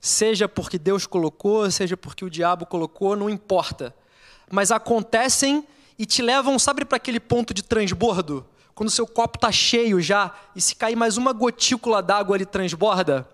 seja 0.00 0.48
porque 0.48 0.78
Deus 0.78 1.06
colocou, 1.06 1.70
seja 1.70 1.96
porque 1.96 2.24
o 2.24 2.30
diabo 2.30 2.66
colocou, 2.66 3.16
não 3.16 3.28
importa. 3.28 3.94
Mas 4.50 4.70
acontecem 4.70 5.66
e 5.98 6.06
te 6.06 6.22
levam, 6.22 6.58
sabe, 6.58 6.84
para 6.84 6.96
aquele 6.96 7.20
ponto 7.20 7.52
de 7.52 7.62
transbordo? 7.62 8.46
quando 8.80 8.88
seu 8.88 9.06
copo 9.06 9.36
está 9.36 9.52
cheio 9.52 10.00
já 10.00 10.34
e 10.56 10.60
se 10.62 10.74
cair 10.74 10.96
mais 10.96 11.18
uma 11.18 11.34
gotícula 11.34 12.02
d'água 12.02 12.34
ele 12.34 12.46
transborda, 12.46 13.28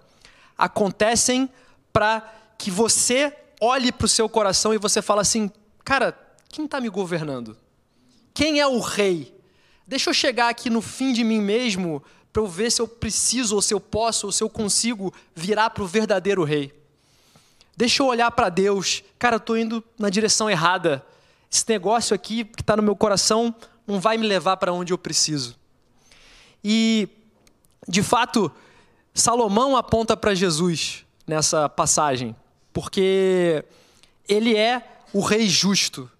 acontecem 0.59 1.49
para 1.93 2.21
que 2.59 2.69
você 2.69 3.33
olhe 3.61 3.93
para 3.93 4.07
o 4.07 4.09
seu 4.09 4.28
coração 4.28 4.75
e 4.75 4.78
você 4.78 5.00
fala 5.00 5.23
assim, 5.23 5.49
cara, 5.85 6.19
quem 6.49 6.64
está 6.64 6.81
me 6.81 6.88
governando? 6.88 7.57
Quem 8.35 8.59
é 8.59 8.66
o 8.66 8.81
rei? 8.81 9.36
Deixa 9.87 10.11
eu 10.11 10.14
chegar 10.14 10.49
aqui 10.49 10.69
no 10.69 10.83
fim 10.83 11.12
de 11.12 11.23
mim 11.23 11.40
mesmo 11.40 12.02
para 12.33 12.43
eu 12.43 12.47
ver 12.47 12.71
se 12.71 12.83
eu 12.83 12.88
preciso, 12.88 13.55
ou 13.55 13.62
se 13.62 13.73
eu 13.73 13.81
posso, 13.81 14.26
ou 14.26 14.33
se 14.33 14.43
eu 14.43 14.50
consigo 14.50 15.14
virar 15.35 15.71
para 15.71 15.83
o 15.83 15.87
verdadeiro 15.87 16.45
rei. 16.45 16.73
Deixa 17.76 18.02
eu 18.02 18.07
olhar 18.07 18.31
para 18.31 18.49
Deus. 18.49 19.02
Cara, 19.19 19.37
eu 19.37 19.38
estou 19.38 19.57
indo 19.57 19.83
na 19.99 20.11
direção 20.11 20.50
errada. 20.50 21.05
Esse 21.50 21.64
negócio 21.69 22.14
aqui 22.14 22.45
que 22.45 22.62
está 22.62 22.76
no 22.76 22.83
meu 22.83 22.97
coração 22.97 23.55
não 23.87 24.00
vai 24.00 24.19
me 24.19 24.26
levar 24.26 24.57
para 24.57 24.73
onde 24.73 24.93
eu 24.93 24.99
preciso. 24.99 25.57
E, 26.62 27.09
de 27.87 28.02
fato, 28.02 28.50
Salomão 29.14 29.76
aponta 29.76 30.16
para 30.16 30.35
Jesus 30.35 31.07
nessa 31.26 31.69
passagem, 31.69 32.35
porque 32.73 33.64
ele 34.28 34.57
é 34.57 35.00
o 35.12 35.21
rei 35.21 35.49
justo 35.49 36.11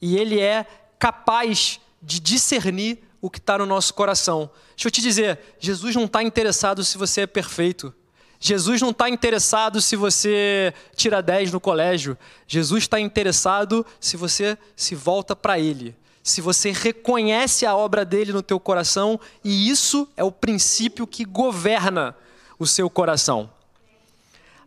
e 0.00 0.16
ele 0.16 0.38
é 0.38 0.66
capaz 0.98 1.80
de 2.02 2.20
discernir 2.20 3.02
o 3.24 3.30
que 3.30 3.38
está 3.38 3.56
no 3.56 3.64
nosso 3.64 3.94
coração. 3.94 4.50
Deixa 4.76 4.88
eu 4.88 4.90
te 4.90 5.00
dizer, 5.00 5.38
Jesus 5.58 5.96
não 5.96 6.04
está 6.04 6.22
interessado 6.22 6.84
se 6.84 6.98
você 6.98 7.22
é 7.22 7.26
perfeito. 7.26 7.90
Jesus 8.38 8.82
não 8.82 8.90
está 8.90 9.08
interessado 9.08 9.80
se 9.80 9.96
você 9.96 10.74
tira 10.94 11.22
10 11.22 11.50
no 11.50 11.58
colégio. 11.58 12.18
Jesus 12.46 12.84
está 12.84 13.00
interessado 13.00 13.86
se 13.98 14.18
você 14.18 14.58
se 14.76 14.94
volta 14.94 15.34
para 15.34 15.58
Ele 15.58 15.96
se 16.22 16.40
você 16.40 16.70
reconhece 16.72 17.66
a 17.66 17.76
obra 17.76 18.02
dele 18.02 18.32
no 18.32 18.42
teu 18.42 18.58
coração, 18.58 19.20
e 19.44 19.68
isso 19.68 20.08
é 20.16 20.24
o 20.24 20.32
princípio 20.32 21.06
que 21.06 21.22
governa 21.22 22.16
o 22.58 22.66
seu 22.66 22.88
coração. 22.88 23.52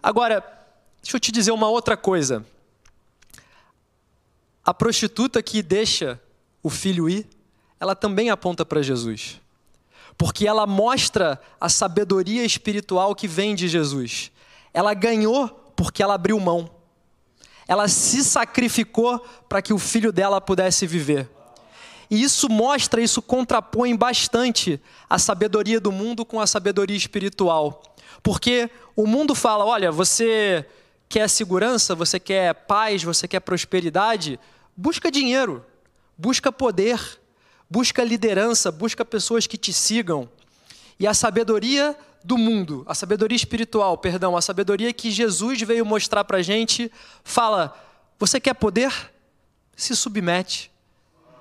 Agora, 0.02 0.40
deixa 1.02 1.18
eu 1.18 1.20
te 1.20 1.32
dizer 1.32 1.50
uma 1.50 1.68
outra 1.68 1.98
coisa. 1.98 2.46
A 4.64 4.72
prostituta 4.72 5.42
que 5.42 5.64
deixa 5.64 6.22
o 6.62 6.70
filho 6.70 7.10
ir, 7.10 7.28
ela 7.80 7.96
também 7.96 8.30
aponta 8.30 8.66
para 8.66 8.82
Jesus. 8.82 9.42
Porque 10.18 10.48
ela 10.48 10.66
mostra 10.66 11.40
a 11.62 11.70
sabedoria 11.70 12.44
espiritual 12.44 13.14
que 13.14 13.28
vem 13.28 13.54
de 13.54 13.68
Jesus. 13.68 14.32
Ela 14.74 14.94
ganhou 14.94 15.48
porque 15.76 16.02
ela 16.02 16.16
abriu 16.16 16.40
mão. 16.40 16.70
Ela 17.68 17.88
se 17.88 18.24
sacrificou 18.24 19.20
para 19.48 19.62
que 19.62 19.74
o 19.74 19.78
filho 19.78 20.12
dela 20.12 20.42
pudesse 20.42 20.88
viver. 20.88 21.30
E 22.10 22.24
isso 22.24 22.50
mostra, 22.50 23.02
isso 23.02 23.22
contrapõe 23.22 23.96
bastante 23.96 24.82
a 25.10 25.20
sabedoria 25.20 25.80
do 25.80 25.92
mundo 25.92 26.26
com 26.26 26.40
a 26.40 26.48
sabedoria 26.48 26.96
espiritual. 26.96 27.84
Porque 28.24 28.70
o 28.96 29.06
mundo 29.06 29.36
fala: 29.36 29.66
olha, 29.66 29.92
você 29.92 30.66
quer 31.10 31.30
segurança, 31.30 31.94
você 31.94 32.20
quer 32.20 32.54
paz, 32.54 33.04
você 33.04 33.28
quer 33.28 33.42
prosperidade, 33.42 34.40
busca 34.76 35.12
dinheiro, 35.12 35.66
busca 36.18 36.52
poder, 36.52 37.20
busca 37.70 38.04
liderança, 38.04 38.72
busca 38.72 39.04
pessoas 39.04 39.48
que 39.48 39.58
te 39.58 39.74
sigam. 39.74 40.30
E 41.00 41.06
a 41.06 41.14
sabedoria 41.14 41.96
do 42.24 42.38
mundo, 42.38 42.84
a 42.88 42.96
sabedoria 42.96 43.36
espiritual, 43.36 43.98
perdão, 43.98 44.36
a 44.36 44.42
sabedoria 44.42 44.92
que 44.92 45.12
Jesus 45.12 45.62
veio 45.62 45.86
mostrar 45.86 46.24
para 46.24 46.38
a 46.38 46.42
gente, 46.42 46.92
fala: 47.24 47.76
Você 48.20 48.40
quer 48.40 48.54
poder? 48.54 48.92
Se 49.76 49.96
submete. 49.96 50.72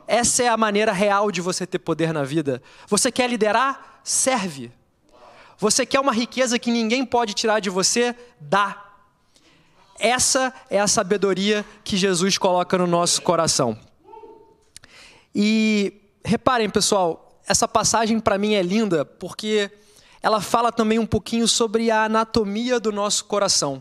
Essa 0.07 0.45
é 0.45 0.49
a 0.49 0.57
maneira 0.57 0.93
real 0.93 1.33
de 1.33 1.41
você 1.41 1.67
ter 1.67 1.79
poder 1.79 2.13
na 2.13 2.23
vida. 2.23 2.63
Você 2.87 3.11
quer 3.11 3.29
liderar? 3.29 4.01
Serve. 4.05 4.71
Você 5.59 5.87
quer 5.87 5.99
uma 5.99 6.13
riqueza 6.13 6.59
que 6.59 6.71
ninguém 6.71 7.05
pode 7.05 7.35
tirar 7.35 7.61
de 7.61 7.71
você? 7.71 8.15
Dá. 8.39 8.85
Essa 9.99 10.53
é 10.69 10.79
a 10.79 10.87
sabedoria 10.87 11.65
que 11.83 11.97
Jesus 11.97 12.37
coloca 12.37 12.77
no 12.77 12.87
nosso 12.87 13.23
coração. 13.23 13.79
E 15.35 15.95
reparem, 16.27 16.69
pessoal, 16.69 17.41
essa 17.47 17.69
passagem 17.69 18.19
para 18.19 18.37
mim 18.37 18.55
é 18.55 18.63
linda 18.63 19.05
porque 19.05 19.71
ela 20.21 20.41
fala 20.41 20.73
também 20.73 20.99
um 20.99 21.07
pouquinho 21.07 21.47
sobre 21.47 21.89
a 21.89 22.05
anatomia 22.05 22.81
do 22.81 22.91
nosso 22.91 23.25
coração. 23.27 23.81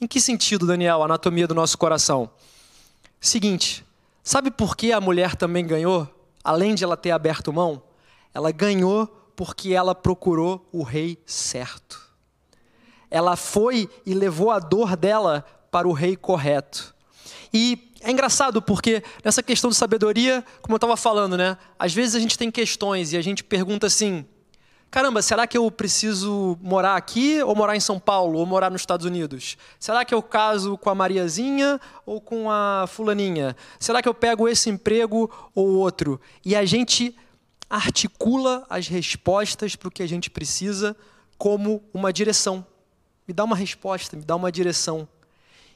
Em 0.00 0.06
que 0.06 0.18
sentido, 0.18 0.66
Daniel, 0.66 1.02
a 1.02 1.04
anatomia 1.04 1.46
do 1.46 1.54
nosso 1.54 1.76
coração? 1.76 2.30
Seguinte, 3.20 3.84
sabe 4.24 4.50
por 4.50 4.74
que 4.74 4.92
a 4.92 5.00
mulher 5.00 5.36
também 5.36 5.66
ganhou? 5.66 6.08
Além 6.42 6.74
de 6.74 6.82
ela 6.82 6.96
ter 6.96 7.10
aberto 7.10 7.52
mão, 7.52 7.82
ela 8.32 8.50
ganhou 8.50 9.06
porque 9.36 9.74
ela 9.74 9.94
procurou 9.94 10.66
o 10.72 10.82
rei 10.82 11.18
certo. 11.26 12.00
Ela 13.10 13.36
foi 13.36 13.90
e 14.06 14.14
levou 14.14 14.50
a 14.50 14.58
dor 14.58 14.96
dela 14.96 15.44
para 15.70 15.86
o 15.86 15.92
rei 15.92 16.16
correto. 16.16 16.91
E 17.52 17.92
é 18.00 18.10
engraçado 18.10 18.60
porque 18.62 19.02
nessa 19.24 19.42
questão 19.42 19.70
de 19.70 19.76
sabedoria, 19.76 20.44
como 20.60 20.74
eu 20.74 20.76
estava 20.76 20.96
falando, 20.96 21.36
né? 21.36 21.56
Às 21.78 21.92
vezes 21.92 22.14
a 22.14 22.20
gente 22.20 22.38
tem 22.38 22.50
questões 22.50 23.12
e 23.12 23.16
a 23.16 23.22
gente 23.22 23.44
pergunta 23.44 23.86
assim: 23.86 24.24
caramba, 24.90 25.22
será 25.22 25.46
que 25.46 25.56
eu 25.56 25.70
preciso 25.70 26.58
morar 26.60 26.96
aqui 26.96 27.42
ou 27.42 27.54
morar 27.54 27.76
em 27.76 27.80
São 27.80 27.98
Paulo 28.00 28.38
ou 28.38 28.46
morar 28.46 28.70
nos 28.70 28.82
Estados 28.82 29.06
Unidos? 29.06 29.56
Será 29.78 30.04
que 30.04 30.14
eu 30.14 30.22
caso 30.22 30.76
com 30.78 30.90
a 30.90 30.94
Mariazinha 30.94 31.80
ou 32.04 32.20
com 32.20 32.50
a 32.50 32.86
fulaninha? 32.88 33.56
Será 33.78 34.02
que 34.02 34.08
eu 34.08 34.14
pego 34.14 34.48
esse 34.48 34.68
emprego 34.68 35.30
ou 35.54 35.68
outro? 35.76 36.20
E 36.44 36.56
a 36.56 36.64
gente 36.64 37.16
articula 37.70 38.66
as 38.68 38.86
respostas 38.86 39.74
para 39.74 39.88
o 39.88 39.90
que 39.90 40.02
a 40.02 40.06
gente 40.06 40.28
precisa 40.28 40.94
como 41.38 41.82
uma 41.94 42.12
direção. 42.12 42.66
Me 43.26 43.32
dá 43.32 43.44
uma 43.44 43.56
resposta, 43.56 44.16
me 44.16 44.24
dá 44.24 44.36
uma 44.36 44.52
direção. 44.52 45.08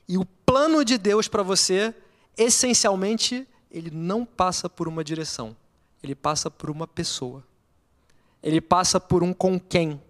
E 0.08 0.16
o 0.16 0.25
plano 0.25 0.84
de 0.84 0.98
Deus 0.98 1.28
para 1.28 1.42
você, 1.42 1.94
essencialmente, 2.36 3.46
ele 3.70 3.90
não 3.90 4.25
passa 4.25 4.68
por 4.68 4.88
uma 4.88 5.02
direção, 5.02 5.56
ele 6.02 6.14
passa 6.14 6.50
por 6.50 6.70
uma 6.70 6.86
pessoa 6.86 7.42
ele 8.46 8.60
passa 8.60 9.00
por 9.00 9.25
um 9.25 9.32
com 9.32 9.58
quem. 9.58 10.00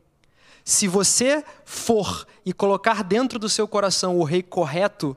Se 0.62 0.86
você 0.86 1.42
for 1.64 2.26
e 2.44 2.52
colocar 2.52 3.02
dentro 3.02 3.38
do 3.38 3.48
seu 3.48 3.66
coração 3.66 4.18
o 4.18 4.24
rei 4.24 4.42
correto, 4.42 5.16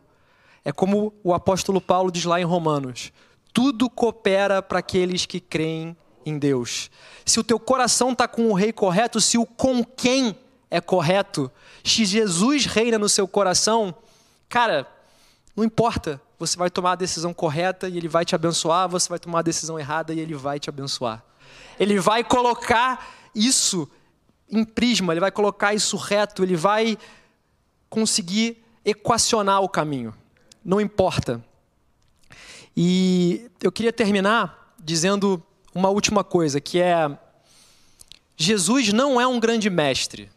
é 0.64 0.72
como 0.72 1.14
o 1.22 1.34
apóstolo 1.34 1.82
Paulo 1.82 2.12
diz 2.12 2.24
lá 2.24 2.40
em 2.40 2.46
Romanos: 2.46 3.12
tudo 3.52 3.90
coopera 3.90 4.62
para 4.62 4.80
aqueles 4.80 5.26
que 5.26 5.42
creem 5.42 5.98
em 6.26 6.40
Deus. 6.40 6.90
Se 7.26 7.42
o 7.42 7.44
teu 7.44 7.60
coração 7.60 8.14
está 8.14 8.26
com 8.26 8.50
o 8.50 8.54
rei 8.54 8.72
correto, 8.72 9.20
se 9.20 9.38
o 9.38 9.46
com 9.46 9.84
quem 9.84 10.38
é 10.72 10.80
correto, 10.80 11.52
se 11.84 12.06
Jesus 12.06 12.66
reina 12.66 12.98
no 12.98 13.10
seu 13.10 13.28
coração, 13.28 13.94
cara, 14.50 14.88
não 15.56 15.64
importa, 15.64 16.22
você 16.38 16.58
vai 16.58 16.70
tomar 16.70 16.94
a 16.94 16.96
decisão 16.96 17.34
correta 17.34 17.88
e 17.88 17.98
ele 17.98 18.08
vai 18.08 18.26
te 18.26 18.34
abençoar, 18.34 18.90
você 18.90 19.08
vai 19.08 19.20
tomar 19.20 19.40
a 19.40 19.44
decisão 19.44 19.80
errada 19.80 20.14
e 20.14 20.20
ele 20.20 20.34
vai 20.34 20.60
te 20.60 20.70
abençoar. 20.70 21.24
Ele 21.80 22.00
vai 22.00 22.24
colocar 22.24 23.08
isso 23.36 23.90
em 24.50 24.64
prisma, 24.64 25.14
ele 25.14 25.20
vai 25.20 25.32
colocar 25.32 25.74
isso 25.74 25.96
reto, 25.96 26.44
ele 26.44 26.56
vai 26.56 26.98
conseguir 27.90 28.64
equacionar 28.84 29.62
o 29.62 29.70
caminho. 29.70 30.14
Não 30.64 30.82
importa. 30.82 31.44
E 32.76 33.50
eu 33.62 33.72
queria 33.72 33.94
terminar 33.94 34.74
dizendo 34.80 35.44
uma 35.74 35.90
última 35.90 36.24
coisa, 36.24 36.60
que 36.60 36.80
é 36.80 37.18
Jesus 38.36 38.94
não 38.94 39.20
é 39.20 39.28
um 39.28 39.40
grande 39.40 39.70
mestre. 39.70 40.32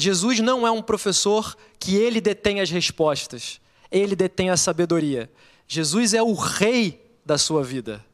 Jesus 0.00 0.38
não 0.38 0.64
é 0.64 0.70
um 0.70 0.80
professor 0.80 1.56
que 1.76 1.96
ele 1.96 2.20
detém 2.20 2.60
as 2.60 2.70
respostas, 2.70 3.60
ele 3.90 4.14
detém 4.14 4.48
a 4.48 4.56
sabedoria. 4.56 5.28
Jesus 5.66 6.14
é 6.14 6.22
o 6.22 6.34
rei 6.34 7.04
da 7.26 7.36
sua 7.36 7.64
vida. 7.64 8.04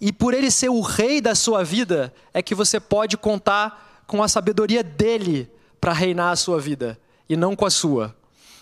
E 0.00 0.12
por 0.12 0.32
ele 0.32 0.52
ser 0.52 0.68
o 0.68 0.80
rei 0.80 1.20
da 1.20 1.34
sua 1.34 1.64
vida, 1.64 2.14
é 2.32 2.40
que 2.40 2.54
você 2.54 2.78
pode 2.78 3.16
contar 3.16 4.04
com 4.06 4.22
a 4.22 4.28
sabedoria 4.28 4.84
dele 4.84 5.50
para 5.80 5.92
reinar 5.92 6.30
a 6.30 6.36
sua 6.36 6.60
vida 6.60 6.96
e 7.28 7.36
não 7.36 7.56
com 7.56 7.66
a 7.66 7.70
sua. 7.70 8.16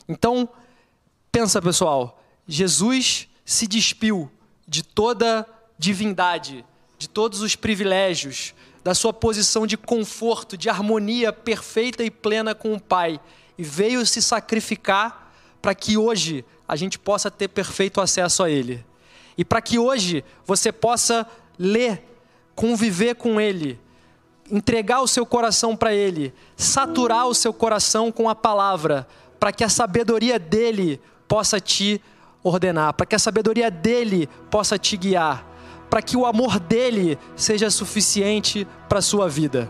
Então, 0.09 0.49
pensa, 1.31 1.61
pessoal, 1.61 2.25
Jesus 2.49 3.29
se 3.45 3.66
despiu 3.66 4.31
de 4.66 4.83
toda 4.83 5.47
divindade, 5.79 6.64
de 6.97 7.11
todos 7.11 7.42
os 7.42 7.55
privilégios, 7.57 8.55
da 8.83 8.95
sua 8.95 9.12
posição 9.12 9.66
de 9.66 9.77
conforto, 9.77 10.57
de 10.57 10.68
harmonia 10.68 11.33
perfeita 11.33 12.03
e 12.03 12.11
plena 12.11 12.55
com 12.55 12.75
o 12.75 12.81
Pai, 12.81 13.21
e 13.57 13.62
veio 13.62 14.05
se 14.05 14.21
sacrificar 14.21 15.33
para 15.61 15.75
que 15.75 15.97
hoje 15.97 16.45
a 16.66 16.75
gente 16.75 16.99
possa 16.99 17.31
ter 17.31 17.49
perfeito 17.49 18.01
acesso 18.01 18.42
a 18.42 18.51
Ele. 18.51 18.85
E 19.38 19.45
para 19.45 19.62
que 19.62 19.79
hoje 19.79 20.25
você 20.45 20.73
possa 20.73 21.27
ler, 21.59 22.03
conviver 22.55 23.14
com 23.14 23.40
Ele, 23.40 23.79
entregar 24.51 25.01
o 25.01 25.07
seu 25.07 25.25
coração 25.25 25.77
para 25.77 25.95
Ele, 25.95 26.35
saturar 26.57 27.27
o 27.27 27.35
seu 27.35 27.53
coração 27.53 28.11
com 28.11 28.29
a 28.29 28.35
palavra, 28.35 29.07
para 29.38 29.53
que 29.53 29.64
a 29.64 29.68
sabedoria 29.68 30.38
dele 30.38 31.01
possa 31.29 31.61
te 31.61 32.01
ordenar, 32.42 32.92
para 32.95 33.07
que 33.07 33.14
a 33.14 33.18
sabedoria 33.18 33.71
dele 33.71 34.29
possa 34.51 34.79
te 34.79 34.97
guiar, 34.97 35.47
para 35.93 36.01
que 36.01 36.17
o 36.17 36.25
amor 36.25 36.59
dele 36.59 37.19
seja 37.37 37.69
suficiente 37.69 38.67
para 38.89 39.01
a 39.01 39.03
sua 39.03 39.29
vida. 39.29 39.69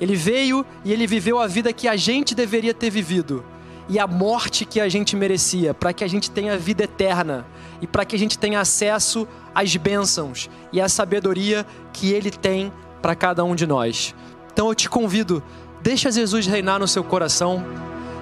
Ele 0.00 0.14
veio 0.14 0.64
e 0.84 0.92
ele 0.92 1.08
viveu 1.08 1.40
a 1.40 1.48
vida 1.48 1.72
que 1.72 1.88
a 1.88 1.96
gente 1.96 2.36
deveria 2.36 2.72
ter 2.72 2.88
vivido 2.88 3.44
e 3.88 3.98
a 3.98 4.06
morte 4.06 4.64
que 4.64 4.80
a 4.80 4.88
gente 4.88 5.16
merecia, 5.16 5.74
para 5.74 5.92
que 5.92 6.04
a 6.04 6.06
gente 6.06 6.30
tenha 6.30 6.56
vida 6.56 6.84
eterna 6.84 7.44
e 7.82 7.86
para 7.88 8.04
que 8.04 8.14
a 8.14 8.18
gente 8.18 8.38
tenha 8.38 8.60
acesso 8.60 9.26
às 9.52 9.74
bênçãos 9.74 10.48
e 10.72 10.80
à 10.80 10.88
sabedoria 10.88 11.66
que 11.92 12.12
Ele 12.12 12.30
tem 12.30 12.72
para 13.02 13.16
cada 13.16 13.42
um 13.42 13.56
de 13.56 13.66
nós. 13.66 14.14
Então 14.52 14.68
eu 14.68 14.74
te 14.74 14.88
convido, 14.88 15.42
deixa 15.82 16.12
Jesus 16.12 16.46
reinar 16.46 16.78
no 16.78 16.86
seu 16.86 17.02
coração. 17.02 17.66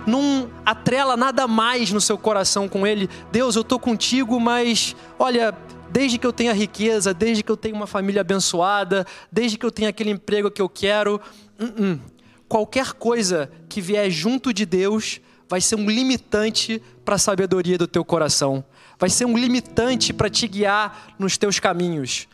Não 0.06 0.48
atrela 0.64 1.14
nada 1.14 1.46
mais 1.46 1.92
no 1.92 2.00
seu 2.00 2.16
coração 2.16 2.70
com 2.70 2.86
Ele. 2.86 3.06
Deus, 3.30 3.54
eu 3.54 3.60
estou 3.60 3.78
contigo, 3.78 4.40
mas 4.40 4.96
olha, 5.18 5.54
desde 5.94 6.18
que 6.18 6.26
eu 6.26 6.32
tenha 6.32 6.52
riqueza, 6.52 7.14
desde 7.14 7.44
que 7.44 7.52
eu 7.52 7.56
tenha 7.56 7.72
uma 7.72 7.86
família 7.86 8.22
abençoada, 8.22 9.06
desde 9.30 9.56
que 9.56 9.64
eu 9.64 9.70
tenha 9.70 9.90
aquele 9.90 10.10
emprego 10.10 10.50
que 10.50 10.60
eu 10.60 10.68
quero, 10.68 11.20
uh 11.56 11.64
-uh. 11.64 12.00
qualquer 12.48 12.94
coisa 12.94 13.48
que 13.68 13.80
vier 13.80 14.10
junto 14.10 14.52
de 14.52 14.66
Deus 14.66 15.20
vai 15.48 15.60
ser 15.60 15.76
um 15.76 15.88
limitante 15.88 16.82
para 17.04 17.14
a 17.14 17.18
sabedoria 17.18 17.78
do 17.78 17.86
teu 17.86 18.04
coração. 18.04 18.64
Vai 18.98 19.08
ser 19.08 19.24
um 19.24 19.38
limitante 19.38 20.12
para 20.12 20.28
te 20.28 20.48
guiar 20.48 21.14
nos 21.16 21.38
teus 21.38 21.60
caminhos. 21.60 22.26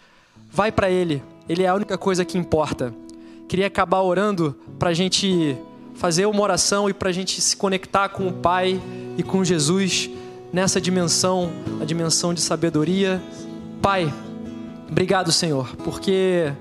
Vai 0.51 0.73
para 0.73 0.91
Ele. 0.91 1.23
Ele 1.47 1.63
é 1.63 1.69
a 1.69 1.75
única 1.75 1.99
coisa 1.99 2.25
que 2.25 2.39
importa. 2.39 2.95
Queria 3.47 3.67
acabar 3.67 4.01
orando 4.01 4.57
para 4.79 4.89
a 4.89 4.95
gente 4.95 5.55
fazer 5.97 6.25
uma 6.25 6.41
oração 6.41 6.89
e 6.89 6.95
para 6.95 7.11
a 7.11 7.13
gente 7.13 7.43
se 7.43 7.55
conectar 7.59 8.09
com 8.09 8.27
o 8.27 8.33
Pai 8.33 8.81
e 9.19 9.23
com 9.23 9.45
Jesus 9.45 10.09
nessa 10.51 10.81
dimensão, 10.81 11.53
a 11.79 11.85
dimensão 11.85 12.33
de 12.33 12.41
sabedoria. 12.41 13.21
Pai, 13.83 14.13
obrigado, 14.91 15.33
Senhor, 15.33 15.75
porque 15.83 16.53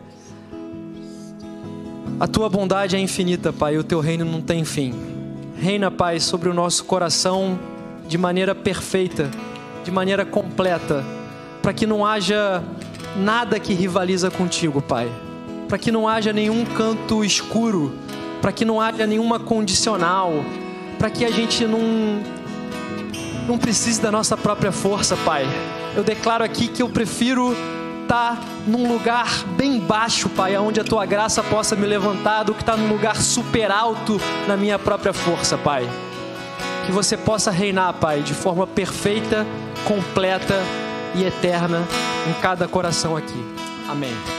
a 2.18 2.28
tua 2.28 2.48
bondade 2.48 2.96
é 2.96 3.00
infinita, 3.00 3.52
Pai, 3.52 3.76
e 3.76 3.78
o 3.78 3.84
teu 3.84 4.00
reino 4.00 4.24
não 4.24 4.42
tem 4.42 4.64
fim. 4.64 4.94
Reina, 5.58 5.92
Pai, 5.92 6.22
sobre 6.22 6.48
o 6.48 6.54
nosso 6.54 6.86
coração 6.86 7.60
de 8.08 8.18
maneira 8.18 8.56
perfeita, 8.56 9.30
de 9.84 9.92
maneira 9.92 10.26
completa, 10.26 11.04
para 11.62 11.74
que 11.74 11.86
não 11.86 12.06
haja 12.06 12.64
nada 13.18 13.60
que 13.60 13.74
rivaliza 13.74 14.32
contigo, 14.32 14.82
Pai. 14.82 15.12
Para 15.68 15.78
que 15.78 15.92
não 15.92 16.08
haja 16.08 16.32
nenhum 16.32 16.64
canto 16.64 17.24
escuro, 17.24 17.94
para 18.42 18.54
que 18.54 18.64
não 18.64 18.80
haja 18.80 19.06
nenhuma 19.06 19.42
condicional, 19.42 20.32
para 20.98 21.10
que 21.10 21.26
a 21.26 21.32
gente 21.32 21.66
não 21.66 22.22
não 23.46 23.58
precise 23.58 24.00
da 24.00 24.12
nossa 24.12 24.38
própria 24.38 24.72
força, 24.72 25.18
Pai. 25.18 25.46
Eu 26.00 26.04
declaro 26.04 26.46
aqui 26.46 26.70
que 26.70 26.82
eu 26.82 26.88
prefiro 26.88 27.52
estar 28.04 28.38
tá 28.38 28.42
num 28.66 28.88
lugar 28.88 29.28
bem 29.58 29.82
baixo, 29.82 30.30
Pai, 30.30 30.56
onde 30.56 30.80
a 30.80 30.84
tua 30.86 31.06
graça 31.06 31.44
possa 31.44 31.76
me 31.76 31.86
levantar, 31.86 32.44
do 32.44 32.54
que 32.54 32.62
estar 32.62 32.78
tá 32.78 32.78
num 32.78 32.88
lugar 32.88 33.18
super 33.18 33.70
alto 33.70 34.18
na 34.48 34.56
minha 34.56 34.80
própria 34.80 35.12
força, 35.12 35.58
Pai. 35.58 35.86
Que 36.86 36.92
você 36.94 37.18
possa 37.18 37.52
reinar, 37.52 37.92
Pai, 37.96 38.22
de 38.22 38.34
forma 38.34 38.66
perfeita, 38.66 39.46
completa 39.84 40.56
e 41.16 41.26
eterna 41.26 41.86
em 42.30 42.42
cada 42.42 42.66
coração 42.66 43.18
aqui. 43.18 43.46
Amém. 43.90 44.39